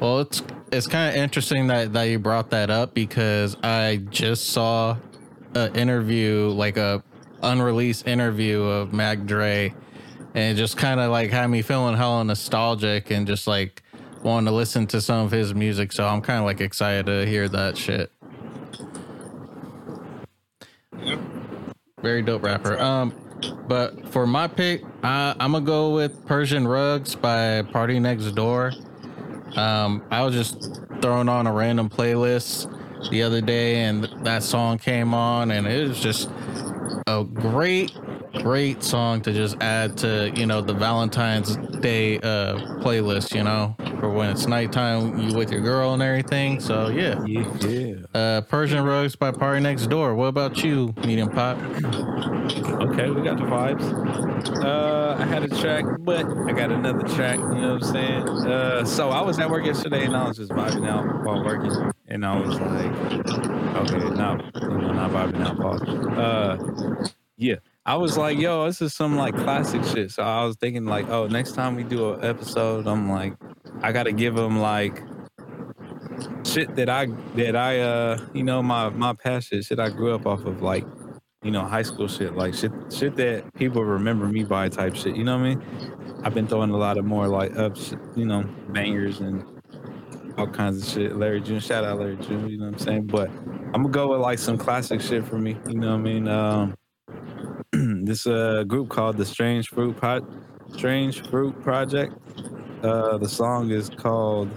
Well, 0.00 0.20
it's 0.20 0.42
it's 0.70 0.86
kind 0.86 1.16
of 1.16 1.22
interesting 1.22 1.68
that 1.68 1.94
that 1.94 2.04
you 2.04 2.18
brought 2.18 2.50
that 2.50 2.68
up 2.68 2.92
because 2.92 3.56
I 3.62 4.02
just 4.10 4.50
saw 4.50 4.98
an 5.54 5.74
interview, 5.76 6.48
like 6.48 6.76
a 6.76 7.02
unreleased 7.42 8.06
interview 8.06 8.60
of 8.60 8.92
Mac 8.92 9.24
Dre, 9.24 9.74
and 10.34 10.56
it 10.56 10.60
just 10.60 10.76
kind 10.76 11.00
of 11.00 11.10
like 11.10 11.30
had 11.30 11.48
me 11.48 11.62
feeling 11.62 11.96
hella 11.96 12.24
nostalgic 12.24 13.10
and 13.10 13.26
just 13.26 13.46
like 13.46 13.82
wanting 14.22 14.46
to 14.46 14.52
listen 14.52 14.86
to 14.88 15.00
some 15.00 15.24
of 15.24 15.30
his 15.30 15.54
music. 15.54 15.92
So 15.92 16.06
I'm 16.06 16.20
kind 16.20 16.38
of 16.38 16.44
like 16.44 16.60
excited 16.60 17.06
to 17.06 17.26
hear 17.26 17.48
that 17.48 17.76
shit. 17.76 18.12
Yeah. 20.98 21.18
Very 22.02 22.22
dope 22.22 22.42
rapper. 22.42 22.78
Um, 22.78 23.14
but 23.66 24.08
for 24.08 24.26
my 24.26 24.46
pick, 24.46 24.82
I, 25.02 25.34
I'm 25.38 25.52
gonna 25.52 25.64
go 25.64 25.94
with 25.94 26.26
Persian 26.26 26.66
Rugs 26.66 27.14
by 27.14 27.62
PartyNextDoor. 27.62 29.56
Um, 29.56 30.02
I 30.10 30.22
was 30.22 30.34
just 30.34 30.80
throwing 31.00 31.28
on 31.28 31.46
a 31.46 31.52
random 31.52 31.88
playlist 31.88 32.70
the 33.10 33.22
other 33.22 33.40
day, 33.40 33.82
and 33.84 34.04
that 34.22 34.42
song 34.42 34.78
came 34.78 35.14
on, 35.14 35.50
and 35.50 35.66
it 35.66 35.88
was 35.88 36.00
just 36.00 36.28
a 37.06 37.24
great, 37.24 37.92
great 38.38 38.82
song 38.82 39.20
to 39.22 39.32
just 39.32 39.56
add 39.60 39.96
to 39.98 40.30
you 40.34 40.46
know 40.46 40.60
the 40.60 40.74
Valentine's 40.74 41.56
Day 41.80 42.18
uh 42.18 42.56
playlist. 42.80 43.34
You 43.34 43.44
know, 43.44 43.74
for 43.98 44.10
when 44.10 44.30
it's 44.30 44.46
nighttime, 44.46 45.18
you 45.18 45.34
with 45.36 45.50
your 45.50 45.60
girl 45.60 45.94
and 45.94 46.02
everything. 46.02 46.60
So 46.60 46.88
yeah. 46.88 47.22
Yeah. 47.24 47.94
Uh, 48.14 48.40
Persian 48.42 48.82
Rugs 48.84 49.16
by 49.16 49.30
PartyNextDoor. 49.30 50.16
What 50.16 50.26
about 50.26 50.62
you, 50.62 50.94
Medium 51.04 51.30
Pop? 51.30 51.58
Okay, 51.58 53.10
we 53.10 53.22
got 53.22 53.36
the 53.38 53.44
vibes. 53.44 54.64
Uh, 54.64 55.16
I 55.18 55.24
had 55.24 55.44
a 55.44 55.48
track, 55.48 55.84
but 56.00 56.26
I 56.26 56.52
got 56.52 56.72
another 56.72 57.06
track. 57.14 57.38
You 57.38 57.44
know 57.46 57.74
what 57.74 57.84
I'm 57.84 57.92
saying? 57.92 58.28
Uh, 58.28 58.84
so 58.84 59.10
I 59.10 59.20
was 59.20 59.38
at 59.38 59.50
work 59.50 59.64
yesterday 59.64 60.04
and 60.04 60.16
I 60.16 60.28
was 60.28 60.38
just 60.38 60.50
vibing 60.50 60.88
out 60.88 61.24
while 61.24 61.44
working, 61.44 61.92
and 62.08 62.24
I 62.24 62.40
was 62.40 62.58
like, 62.58 62.92
okay, 63.76 64.14
now 64.16 64.38
you 64.54 64.68
know, 64.68 64.92
not 64.92 65.10
vibing 65.10 65.46
out. 65.46 65.56
Pause. 65.58 65.82
Uh, 66.16 67.06
yeah, 67.36 67.56
I 67.90 67.96
was 67.96 68.16
like, 68.16 68.38
yo, 68.38 68.66
this 68.66 68.80
is 68.80 68.94
some 68.94 69.16
like 69.16 69.34
classic 69.34 69.82
shit. 69.82 70.12
So 70.12 70.22
I 70.22 70.44
was 70.44 70.54
thinking 70.54 70.84
like, 70.84 71.08
oh, 71.08 71.26
next 71.26 71.56
time 71.56 71.74
we 71.74 71.82
do 71.82 72.12
an 72.12 72.24
episode, 72.24 72.86
I'm 72.86 73.10
like, 73.10 73.34
I 73.82 73.90
gotta 73.90 74.12
give 74.12 74.36
them 74.36 74.60
like 74.60 75.02
shit 76.46 76.76
that 76.76 76.88
I 76.88 77.06
that 77.34 77.56
I 77.56 77.80
uh 77.80 78.18
you 78.32 78.44
know 78.44 78.62
my 78.62 78.90
my 78.90 79.12
past 79.14 79.48
shit 79.48 79.64
shit 79.64 79.80
I 79.80 79.88
grew 79.88 80.14
up 80.14 80.24
off 80.24 80.44
of 80.44 80.62
like 80.62 80.86
you 81.42 81.50
know 81.50 81.64
high 81.64 81.82
school 81.82 82.06
shit 82.06 82.36
like 82.36 82.54
shit 82.54 82.70
shit 82.92 83.16
that 83.16 83.52
people 83.54 83.84
remember 83.84 84.28
me 84.28 84.44
by 84.44 84.68
type 84.68 84.94
shit 84.94 85.16
you 85.16 85.24
know 85.24 85.36
what 85.36 85.46
I 85.46 85.54
mean? 85.56 86.20
I've 86.22 86.32
been 86.32 86.46
throwing 86.46 86.70
a 86.70 86.76
lot 86.76 86.96
of 86.96 87.04
more 87.04 87.26
like 87.26 87.56
ups 87.56 87.92
you 88.14 88.24
know 88.24 88.44
bangers 88.68 89.18
and 89.18 89.44
all 90.38 90.46
kinds 90.46 90.80
of 90.80 90.88
shit. 90.88 91.16
Larry 91.16 91.40
June 91.40 91.58
shout 91.58 91.82
out 91.82 91.98
Larry 91.98 92.18
June 92.18 92.48
you 92.48 92.56
know 92.56 92.66
what 92.66 92.74
I'm 92.74 92.78
saying? 92.78 93.06
But 93.08 93.30
I'm 93.74 93.82
gonna 93.82 93.88
go 93.88 94.12
with 94.12 94.20
like 94.20 94.38
some 94.38 94.58
classic 94.58 95.00
shit 95.00 95.26
for 95.26 95.38
me 95.38 95.56
you 95.66 95.74
know 95.74 95.88
what 95.88 95.98
I 95.98 96.02
mean? 96.02 96.28
Um 96.28 96.74
this 98.04 98.26
uh 98.26 98.64
group 98.64 98.88
called 98.88 99.16
the 99.16 99.24
Strange 99.24 99.68
Fruit 99.68 99.96
Pro- 99.96 100.26
Strange 100.72 101.28
Fruit 101.28 101.60
Project 101.62 102.14
uh 102.82 103.18
the 103.18 103.28
song 103.28 103.70
is 103.70 103.88
called 103.88 104.50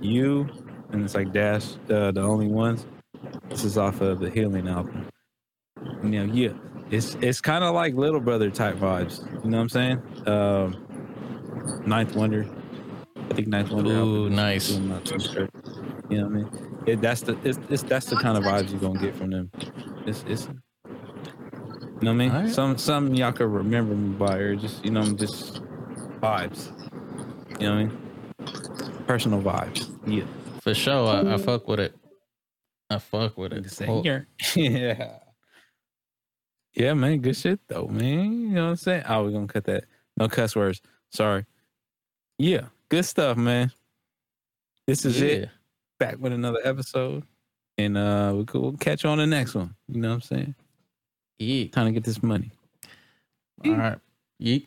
You 0.00 0.48
and 0.90 1.04
it's 1.04 1.14
like 1.14 1.32
Dash, 1.32 1.74
uh, 1.90 2.10
the 2.10 2.22
only 2.22 2.46
ones. 2.46 2.86
This 3.48 3.64
is 3.64 3.76
off 3.76 4.00
of 4.00 4.20
the 4.20 4.30
Healing 4.30 4.68
album. 4.68 5.06
You 6.02 6.26
know, 6.26 6.32
yeah, 6.32 6.52
it's 6.90 7.16
it's 7.16 7.40
kind 7.40 7.64
of 7.64 7.74
like 7.74 7.94
Little 7.94 8.20
Brother 8.20 8.50
type 8.50 8.76
vibes. 8.76 9.20
You 9.44 9.50
know 9.50 9.58
what 9.58 9.62
I'm 9.62 9.68
saying? 9.68 10.02
Um, 10.26 10.86
9th 11.86 12.14
Wonder. 12.14 12.46
I 13.16 13.34
think 13.34 13.48
9th 13.48 13.70
Wonder. 13.70 13.90
Ooh, 13.90 13.96
album 13.96 14.36
nice. 14.36 14.74
I'm 14.74 14.88
not 14.88 15.04
too 15.04 15.20
sure. 15.20 15.48
You 16.08 16.18
know 16.18 16.24
what 16.24 16.32
I 16.32 16.36
mean? 16.36 16.82
It, 16.86 17.00
that's 17.00 17.20
the 17.22 17.38
it's, 17.44 17.58
it's 17.68 17.82
that's 17.82 18.06
the 18.06 18.16
kind 18.16 18.38
of 18.38 18.44
vibes 18.44 18.70
you're 18.70 18.80
gonna 18.80 19.00
get 19.00 19.14
from 19.14 19.30
them. 19.30 19.50
It's 20.06 20.24
it's. 20.26 20.48
You 22.00 22.04
know 22.04 22.10
what 22.12 22.14
I 22.14 22.26
mean? 22.26 22.30
Alright. 22.30 22.54
Some 22.54 22.78
some 22.78 23.14
y'all 23.14 23.32
could 23.32 23.48
remember 23.48 23.94
me 23.94 24.14
by 24.14 24.36
or 24.36 24.56
just 24.56 24.84
you 24.84 24.90
know 24.90 25.02
just 25.12 25.60
vibes. 26.20 26.70
You 27.60 27.68
know 27.68 27.74
what 27.74 27.80
I 27.80 27.84
mean? 27.84 29.04
Personal 29.06 29.42
vibes. 29.42 29.90
Yeah. 30.06 30.24
For 30.62 30.74
sure, 30.74 31.08
I, 31.08 31.34
I 31.34 31.38
fuck 31.38 31.66
with 31.66 31.80
it. 31.80 31.94
I 32.90 32.98
fuck 32.98 33.36
with 33.36 33.52
it. 33.52 33.70
Say 33.70 33.86
Well, 33.86 34.02
here. 34.02 34.28
yeah. 34.54 35.18
Yeah, 36.74 36.94
man, 36.94 37.18
good 37.20 37.36
shit 37.36 37.58
though, 37.66 37.88
man. 37.88 38.32
You 38.32 38.48
know 38.50 38.64
what 38.64 38.70
I'm 38.70 38.76
saying? 38.76 39.02
Oh, 39.08 39.24
we're 39.24 39.32
gonna 39.32 39.48
cut 39.48 39.64
that. 39.64 39.84
No 40.16 40.28
cuss 40.28 40.54
words. 40.54 40.80
Sorry. 41.10 41.44
Yeah, 42.38 42.66
good 42.88 43.04
stuff, 43.04 43.36
man. 43.36 43.72
This 44.86 45.04
is 45.04 45.20
it. 45.20 45.50
Back 45.98 46.18
with 46.20 46.32
another 46.32 46.60
episode. 46.62 47.24
And 47.76 47.96
uh 47.96 48.30
we'll, 48.34 48.46
we'll 48.62 48.72
catch 48.76 49.02
you 49.04 49.10
on 49.10 49.18
the 49.18 49.26
next 49.26 49.54
one. 49.54 49.74
You 49.88 50.00
know 50.00 50.08
what 50.10 50.14
I'm 50.14 50.20
saying? 50.20 50.54
Yeah. 51.38 51.68
Time 51.68 51.86
to 51.86 51.92
get 51.92 52.04
this 52.04 52.22
money. 52.22 52.50
All 53.64 53.72
right. 53.72 53.98
Yeet. 54.40 54.66